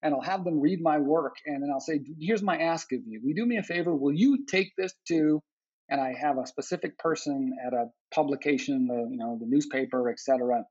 and 0.02 0.16
I'll 0.16 0.22
have 0.22 0.44
them 0.44 0.60
read 0.60 0.80
my 0.82 0.98
work, 0.98 1.36
and 1.46 1.62
then 1.62 1.70
I'll 1.72 1.80
say, 1.80 2.00
"Here's 2.20 2.44
my 2.44 2.58
ask 2.58 2.92
of 2.94 3.02
you. 3.06 3.22
Will 3.22 3.30
you 3.30 3.36
do 3.36 3.46
me 3.46 3.58
a 3.58 3.64
favor? 3.64 3.96
Will 3.96 4.14
you 4.14 4.46
take 4.46 4.72
this 4.76 4.94
to?" 5.10 5.42
And 5.90 6.02
I 6.02 6.14
have 6.14 6.38
a 6.38 6.46
specific 6.46 6.98
person 6.98 7.56
at 7.66 7.74
a 7.74 7.86
publication, 8.14 8.88
the 8.88 9.08
you 9.10 9.18
know 9.18 9.38
the 9.40 9.48
newspaper, 9.48 10.10
etc., 10.10 10.66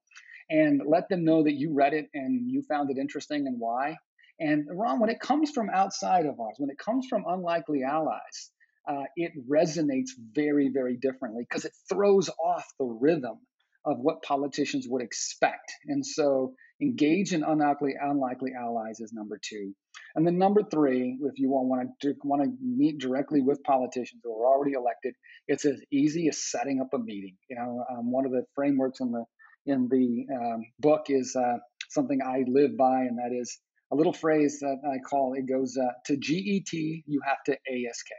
and 0.51 0.83
let 0.87 1.09
them 1.09 1.25
know 1.25 1.43
that 1.45 1.55
you 1.55 1.75
read 1.75 1.95
it 1.95 2.07
and 2.15 2.51
you 2.51 2.63
found 2.63 2.91
it 2.91 2.99
interesting 2.99 3.47
and 3.47 3.59
why. 3.59 3.97
And 4.39 4.67
Ron, 4.71 5.01
when 5.01 5.11
it 5.11 5.21
comes 5.21 5.51
from 5.51 5.71
outside 5.71 6.27
of 6.27 6.39
ours, 6.39 6.57
when 6.59 6.71
it 6.71 6.79
comes 6.79 7.07
from 7.09 7.25
unlikely 7.27 7.83
allies, 7.83 8.51
uh, 8.89 9.05
it 9.17 9.33
resonates 9.51 10.11
very, 10.35 10.71
very 10.73 10.97
differently 10.97 11.45
because 11.49 11.65
it 11.65 11.73
throws 11.89 12.29
off 12.29 12.65
the 12.79 12.85
rhythm 12.85 13.39
of 13.85 13.99
what 13.99 14.23
politicians 14.23 14.87
would 14.89 15.03
expect. 15.03 15.73
And 15.87 16.05
so 16.05 16.55
engage 16.83 17.33
in 17.33 17.43
unlikely, 17.43 17.95
unlikely 18.01 18.53
allies 18.59 19.01
is 19.01 19.13
number 19.13 19.39
two. 19.43 19.75
And 20.15 20.27
then 20.27 20.39
number 20.39 20.63
three, 20.63 21.19
if 21.23 21.39
you 21.39 21.51
want 21.51 21.91
to 22.03 22.15
want 22.25 22.43
to 22.43 22.51
meet 22.61 22.99
directly 22.99 23.41
with 23.41 23.63
politicians 23.63 24.21
who 24.25 24.33
are 24.33 24.47
already 24.47 24.73
elected, 24.73 25.15
it's 25.47 25.65
as 25.65 25.81
easy 25.93 26.29
as 26.29 26.43
setting 26.51 26.81
up 26.81 26.89
a 26.93 26.99
meeting. 26.99 27.37
You 27.49 27.57
know, 27.57 27.85
um, 27.91 28.11
one 28.11 28.27
of 28.27 28.33
the 28.33 28.45
frameworks 28.55 29.01
in 29.01 29.13
the 29.13 29.25
in 29.67 29.89
the 29.89 30.27
um, 30.35 30.65
book 30.79 31.07
is 31.09 31.37
uh, 31.37 31.59
something 31.91 32.21
I 32.23 32.45
live 32.49 32.77
by, 32.77 33.01
and 33.01 33.19
that 33.19 33.37
is 33.37 33.59
a 33.93 33.97
little 33.97 34.13
phrase 34.13 34.59
that 34.61 34.79
I 34.85 34.99
call 34.99 35.35
it 35.35 35.49
goes 35.49 35.77
uh, 35.77 35.93
to 36.07 36.17
GET, 36.17 36.73
you 36.73 37.21
have 37.25 37.43
to 37.47 37.53
ASK. 37.53 38.11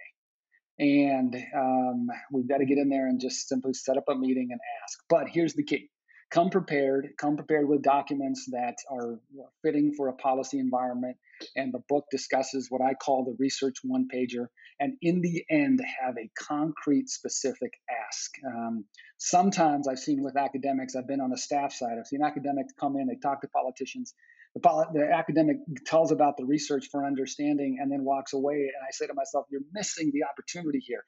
And 0.79 1.35
um, 1.55 2.07
we've 2.31 2.47
got 2.47 2.57
to 2.57 2.65
get 2.65 2.77
in 2.77 2.89
there 2.89 3.07
and 3.07 3.19
just 3.19 3.47
simply 3.47 3.73
set 3.73 3.97
up 3.97 4.05
a 4.09 4.15
meeting 4.15 4.49
and 4.51 4.59
ask. 4.83 4.99
But 5.09 5.27
here's 5.27 5.55
the 5.55 5.63
key 5.63 5.89
come 6.29 6.49
prepared, 6.49 7.09
come 7.17 7.35
prepared 7.37 7.67
with 7.67 7.81
documents 7.81 8.47
that 8.51 8.75
are 8.91 9.19
fitting 9.63 9.93
for 9.95 10.09
a 10.09 10.13
policy 10.13 10.59
environment. 10.59 11.17
And 11.55 11.73
the 11.73 11.81
book 11.87 12.05
discusses 12.11 12.67
what 12.69 12.81
I 12.81 12.95
call 12.95 13.23
the 13.23 13.35
research 13.39 13.77
one 13.83 14.07
pager. 14.13 14.47
And 14.79 14.97
in 15.01 15.21
the 15.21 15.43
end, 15.49 15.79
have 16.01 16.15
a 16.17 16.29
concrete, 16.37 17.09
specific 17.09 17.73
ask. 18.07 18.31
Um, 18.45 18.85
sometimes 19.17 19.87
I've 19.87 19.99
seen 19.99 20.23
with 20.23 20.35
academics, 20.35 20.95
I've 20.95 21.07
been 21.07 21.21
on 21.21 21.29
the 21.29 21.37
staff 21.37 21.73
side, 21.73 21.97
I've 21.99 22.07
seen 22.07 22.23
academics 22.23 22.73
come 22.79 22.97
in, 22.97 23.07
they 23.07 23.15
talk 23.15 23.41
to 23.41 23.47
politicians, 23.47 24.13
the, 24.55 24.85
the 24.93 25.11
academic 25.13 25.57
tells 25.85 26.11
about 26.11 26.37
the 26.37 26.45
research 26.45 26.87
for 26.91 27.05
understanding 27.05 27.77
and 27.81 27.91
then 27.91 28.03
walks 28.03 28.33
away. 28.33 28.55
And 28.55 28.83
I 28.87 28.91
say 28.91 29.07
to 29.07 29.13
myself, 29.13 29.45
you're 29.49 29.61
missing 29.73 30.11
the 30.13 30.23
opportunity 30.23 30.79
here. 30.79 31.03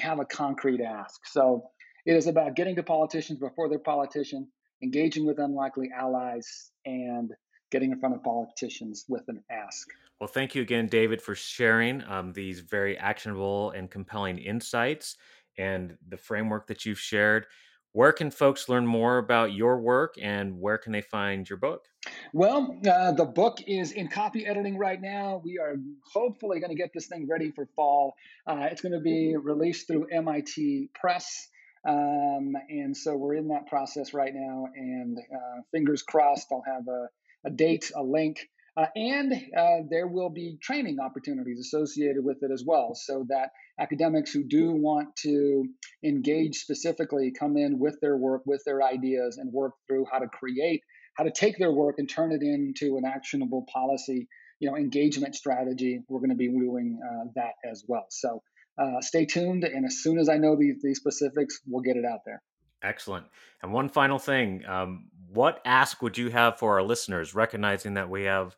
Have 0.00 0.20
a 0.20 0.24
concrete 0.24 0.80
ask. 0.80 1.20
So 1.26 1.70
it 2.06 2.16
is 2.16 2.28
about 2.28 2.54
getting 2.54 2.76
to 2.76 2.82
politicians 2.82 3.38
before 3.38 3.68
they're 3.68 3.78
politicians, 3.78 4.48
engaging 4.82 5.26
with 5.26 5.38
unlikely 5.38 5.90
allies, 5.94 6.70
and 6.84 7.32
getting 7.70 7.90
in 7.90 7.98
front 7.98 8.14
of 8.14 8.22
politicians 8.22 9.04
with 9.08 9.24
an 9.28 9.42
ask. 9.50 9.88
Well, 10.20 10.28
thank 10.28 10.54
you 10.54 10.62
again, 10.62 10.86
David, 10.86 11.20
for 11.20 11.34
sharing 11.34 12.02
um, 12.04 12.32
these 12.32 12.60
very 12.60 12.96
actionable 12.96 13.72
and 13.72 13.90
compelling 13.90 14.38
insights 14.38 15.16
and 15.58 15.98
the 16.08 16.16
framework 16.16 16.68
that 16.68 16.86
you've 16.86 17.00
shared. 17.00 17.46
Where 17.92 18.12
can 18.12 18.30
folks 18.30 18.68
learn 18.68 18.86
more 18.86 19.18
about 19.18 19.52
your 19.52 19.80
work 19.80 20.14
and 20.20 20.60
where 20.60 20.78
can 20.78 20.92
they 20.92 21.00
find 21.00 21.48
your 21.48 21.56
book? 21.56 21.86
Well, 22.32 22.78
uh, 22.86 23.12
the 23.12 23.24
book 23.24 23.58
is 23.66 23.92
in 23.92 24.08
copy 24.08 24.46
editing 24.46 24.76
right 24.76 25.00
now. 25.00 25.40
We 25.42 25.58
are 25.58 25.76
hopefully 26.12 26.60
going 26.60 26.70
to 26.70 26.76
get 26.76 26.90
this 26.94 27.06
thing 27.06 27.26
ready 27.28 27.50
for 27.50 27.66
fall. 27.74 28.14
Uh, 28.46 28.68
it's 28.70 28.82
going 28.82 28.92
to 28.92 29.00
be 29.00 29.34
released 29.36 29.86
through 29.86 30.06
MIT 30.12 30.90
Press. 30.94 31.48
Um, 31.86 32.54
and 32.68 32.96
so 32.96 33.16
we're 33.16 33.34
in 33.34 33.48
that 33.48 33.66
process 33.68 34.12
right 34.12 34.32
now. 34.34 34.66
And 34.74 35.18
uh, 35.18 35.62
fingers 35.72 36.02
crossed, 36.02 36.48
I'll 36.50 36.64
have 36.66 36.88
a, 36.88 37.08
a 37.46 37.50
date, 37.50 37.92
a 37.94 38.02
link. 38.02 38.48
Uh, 38.76 38.86
and 38.94 39.32
uh, 39.32 39.86
there 39.88 40.06
will 40.06 40.28
be 40.28 40.58
training 40.60 40.98
opportunities 41.00 41.58
associated 41.60 42.22
with 42.22 42.42
it 42.42 42.50
as 42.52 42.62
well, 42.66 42.94
so 42.94 43.24
that 43.30 43.48
academics 43.80 44.32
who 44.32 44.44
do 44.44 44.70
want 44.72 45.16
to 45.16 45.64
engage 46.04 46.56
specifically 46.56 47.32
come 47.38 47.56
in 47.56 47.78
with 47.78 47.96
their 48.02 48.18
work, 48.18 48.42
with 48.44 48.62
their 48.66 48.82
ideas, 48.82 49.38
and 49.38 49.50
work 49.50 49.72
through 49.86 50.04
how 50.12 50.18
to 50.18 50.26
create, 50.28 50.82
how 51.14 51.24
to 51.24 51.30
take 51.30 51.56
their 51.58 51.72
work 51.72 51.94
and 51.96 52.06
turn 52.10 52.32
it 52.32 52.42
into 52.42 52.98
an 52.98 53.04
actionable 53.06 53.64
policy, 53.72 54.28
you 54.60 54.70
know, 54.70 54.76
engagement 54.76 55.34
strategy. 55.34 56.00
We're 56.06 56.20
going 56.20 56.28
to 56.28 56.36
be 56.36 56.48
doing 56.48 57.00
uh, 57.02 57.30
that 57.36 57.54
as 57.64 57.82
well. 57.88 58.04
So 58.10 58.42
uh, 58.78 59.00
stay 59.00 59.24
tuned, 59.24 59.64
and 59.64 59.84
as 59.84 60.02
soon 60.02 60.18
as 60.18 60.28
I 60.28 60.36
know 60.36 60.56
these, 60.56 60.76
these 60.82 60.98
specifics, 60.98 61.60
we'll 61.66 61.82
get 61.82 61.96
it 61.96 62.04
out 62.04 62.20
there. 62.24 62.42
Excellent. 62.82 63.26
And 63.62 63.72
one 63.72 63.88
final 63.88 64.18
thing 64.18 64.64
um, 64.66 65.08
what 65.28 65.60
ask 65.64 66.02
would 66.02 66.16
you 66.16 66.30
have 66.30 66.58
for 66.58 66.74
our 66.74 66.82
listeners, 66.82 67.34
recognizing 67.34 67.94
that 67.94 68.08
we 68.08 68.24
have 68.24 68.56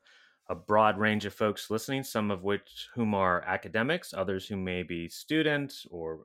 a 0.48 0.54
broad 0.54 0.98
range 0.98 1.24
of 1.24 1.34
folks 1.34 1.70
listening, 1.70 2.02
some 2.02 2.30
of 2.30 2.42
which 2.42 2.88
whom 2.94 3.14
are 3.14 3.42
academics, 3.46 4.14
others 4.14 4.46
who 4.46 4.56
may 4.56 4.82
be 4.82 5.08
students 5.08 5.86
or 5.90 6.20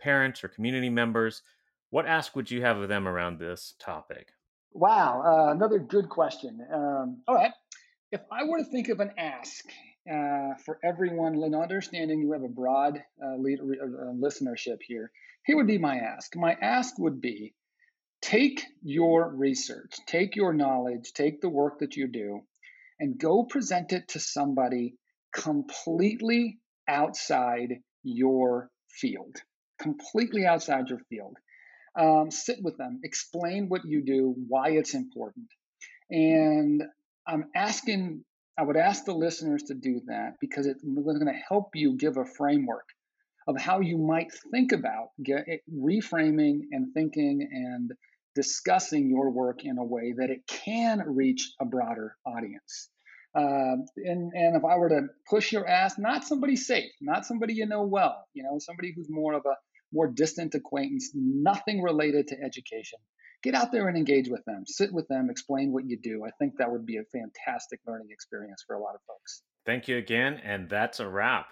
parents 0.00 0.42
or 0.42 0.48
community 0.48 0.88
members? 0.88 1.42
What 1.90 2.06
ask 2.06 2.36
would 2.36 2.50
you 2.50 2.62
have 2.62 2.78
of 2.78 2.88
them 2.88 3.08
around 3.08 3.38
this 3.38 3.74
topic? 3.78 4.28
Wow, 4.72 5.22
uh, 5.24 5.52
another 5.52 5.78
good 5.78 6.08
question. 6.08 6.60
Um, 6.72 7.22
all 7.26 7.34
right. 7.34 7.52
If 8.12 8.20
I 8.30 8.44
were 8.44 8.58
to 8.58 8.64
think 8.64 8.88
of 8.88 9.00
an 9.00 9.10
ask 9.18 9.64
uh, 10.10 10.54
for 10.64 10.78
everyone, 10.82 11.42
in 11.42 11.54
understanding 11.54 12.20
you 12.20 12.32
have 12.32 12.42
a 12.42 12.48
broad 12.48 13.02
uh, 13.22 13.36
lead, 13.36 13.60
uh, 13.60 14.12
listenership 14.12 14.78
here, 14.86 15.10
here 15.44 15.56
would 15.56 15.66
be 15.66 15.78
my 15.78 15.96
ask. 15.96 16.34
My 16.36 16.56
ask 16.60 16.98
would 16.98 17.20
be 17.20 17.54
take 18.20 18.64
your 18.82 19.28
research, 19.28 19.94
take 20.06 20.36
your 20.36 20.52
knowledge, 20.52 21.12
take 21.12 21.40
the 21.40 21.48
work 21.48 21.80
that 21.80 21.96
you 21.96 22.08
do, 22.08 22.40
and 22.98 23.18
go 23.18 23.44
present 23.44 23.92
it 23.92 24.08
to 24.08 24.20
somebody 24.20 24.94
completely 25.32 26.58
outside 26.88 27.80
your 28.02 28.70
field, 28.90 29.36
completely 29.80 30.46
outside 30.46 30.88
your 30.88 31.00
field. 31.10 31.36
Um, 31.98 32.30
sit 32.30 32.58
with 32.62 32.76
them, 32.76 33.00
explain 33.02 33.68
what 33.68 33.82
you 33.84 34.04
do, 34.04 34.34
why 34.48 34.70
it's 34.70 34.94
important. 34.94 35.46
And 36.10 36.82
I'm 37.26 37.46
asking, 37.54 38.24
I 38.58 38.62
would 38.62 38.76
ask 38.76 39.04
the 39.04 39.14
listeners 39.14 39.62
to 39.64 39.74
do 39.74 40.00
that 40.06 40.34
because 40.40 40.66
it's 40.66 40.82
going 40.82 41.26
to 41.26 41.42
help 41.48 41.70
you 41.74 41.96
give 41.96 42.16
a 42.16 42.24
framework 42.24 42.88
of 43.46 43.56
how 43.58 43.80
you 43.80 43.96
might 43.96 44.32
think 44.52 44.72
about 44.72 45.10
get, 45.22 45.46
reframing 45.72 46.62
and 46.72 46.92
thinking 46.92 47.48
and 47.50 47.92
discussing 48.34 49.08
your 49.08 49.30
work 49.30 49.64
in 49.64 49.78
a 49.78 49.84
way 49.84 50.14
that 50.18 50.30
it 50.30 50.40
can 50.46 51.02
reach 51.06 51.52
a 51.60 51.64
broader 51.64 52.16
audience. 52.26 52.90
Uh, 53.34 53.76
and, 53.96 54.32
and 54.34 54.56
if 54.56 54.64
I 54.64 54.76
were 54.76 54.88
to 54.88 55.02
push 55.30 55.52
your 55.52 55.66
ass, 55.66 55.96
not 55.96 56.24
somebody 56.24 56.56
safe, 56.56 56.90
not 57.00 57.26
somebody 57.26 57.54
you 57.54 57.66
know 57.66 57.84
well, 57.84 58.24
you 58.34 58.42
know, 58.42 58.58
somebody 58.58 58.92
who's 58.94 59.08
more 59.08 59.34
of 59.34 59.42
a 59.46 59.54
more 59.92 60.08
distant 60.08 60.54
acquaintance, 60.54 61.12
nothing 61.14 61.80
related 61.80 62.28
to 62.28 62.36
education, 62.42 62.98
get 63.42 63.54
out 63.54 63.72
there 63.72 63.88
and 63.88 63.96
engage 63.96 64.28
with 64.28 64.44
them, 64.44 64.64
sit 64.66 64.92
with 64.92 65.06
them, 65.08 65.30
explain 65.30 65.72
what 65.72 65.86
you 65.86 65.98
do. 65.98 66.24
I 66.24 66.30
think 66.38 66.54
that 66.58 66.70
would 66.70 66.86
be 66.86 66.96
a 66.96 67.04
fantastic 67.04 67.80
learning 67.86 68.08
experience 68.10 68.64
for 68.66 68.76
a 68.76 68.80
lot 68.80 68.94
of 68.94 69.00
folks. 69.06 69.42
Thank 69.64 69.88
you 69.88 69.96
again. 69.96 70.40
And 70.44 70.68
that's 70.68 71.00
a 71.00 71.08
wrap. 71.08 71.46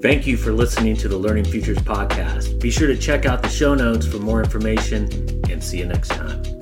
Thank 0.00 0.28
you 0.28 0.36
for 0.36 0.52
listening 0.52 0.96
to 0.98 1.08
the 1.08 1.16
Learning 1.16 1.44
Futures 1.44 1.78
podcast. 1.78 2.60
Be 2.60 2.70
sure 2.70 2.86
to 2.86 2.96
check 2.96 3.26
out 3.26 3.42
the 3.42 3.48
show 3.48 3.74
notes 3.74 4.06
for 4.06 4.18
more 4.18 4.40
information 4.40 5.08
and 5.50 5.62
see 5.62 5.78
you 5.78 5.86
next 5.86 6.08
time. 6.08 6.57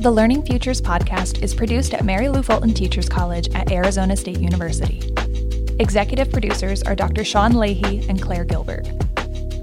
The 0.00 0.12
Learning 0.12 0.46
Futures 0.46 0.80
podcast 0.80 1.42
is 1.42 1.52
produced 1.52 1.92
at 1.92 2.04
Mary 2.04 2.28
Lou 2.28 2.40
Fulton 2.40 2.72
Teachers 2.72 3.08
College 3.08 3.52
at 3.56 3.72
Arizona 3.72 4.16
State 4.16 4.38
University. 4.38 5.12
Executive 5.80 6.30
producers 6.30 6.84
are 6.84 6.94
Dr. 6.94 7.24
Sean 7.24 7.54
Leahy 7.54 8.08
and 8.08 8.22
Claire 8.22 8.44
Gilbert. 8.44 8.84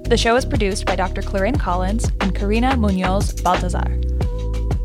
The 0.04 0.18
show 0.18 0.36
is 0.36 0.44
produced 0.44 0.86
by 0.86 0.98
Dr. 0.98 1.22
Clarine 1.22 1.58
Collins 1.58 2.12
and 2.20 2.36
Karina 2.36 2.76
Munoz 2.76 3.32
Baltazar. 3.42 3.98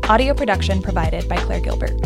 Audio 0.07 0.33
production 0.33 0.81
provided 0.81 1.27
by 1.27 1.35
Claire 1.35 1.59
Gilbert. 1.59 1.99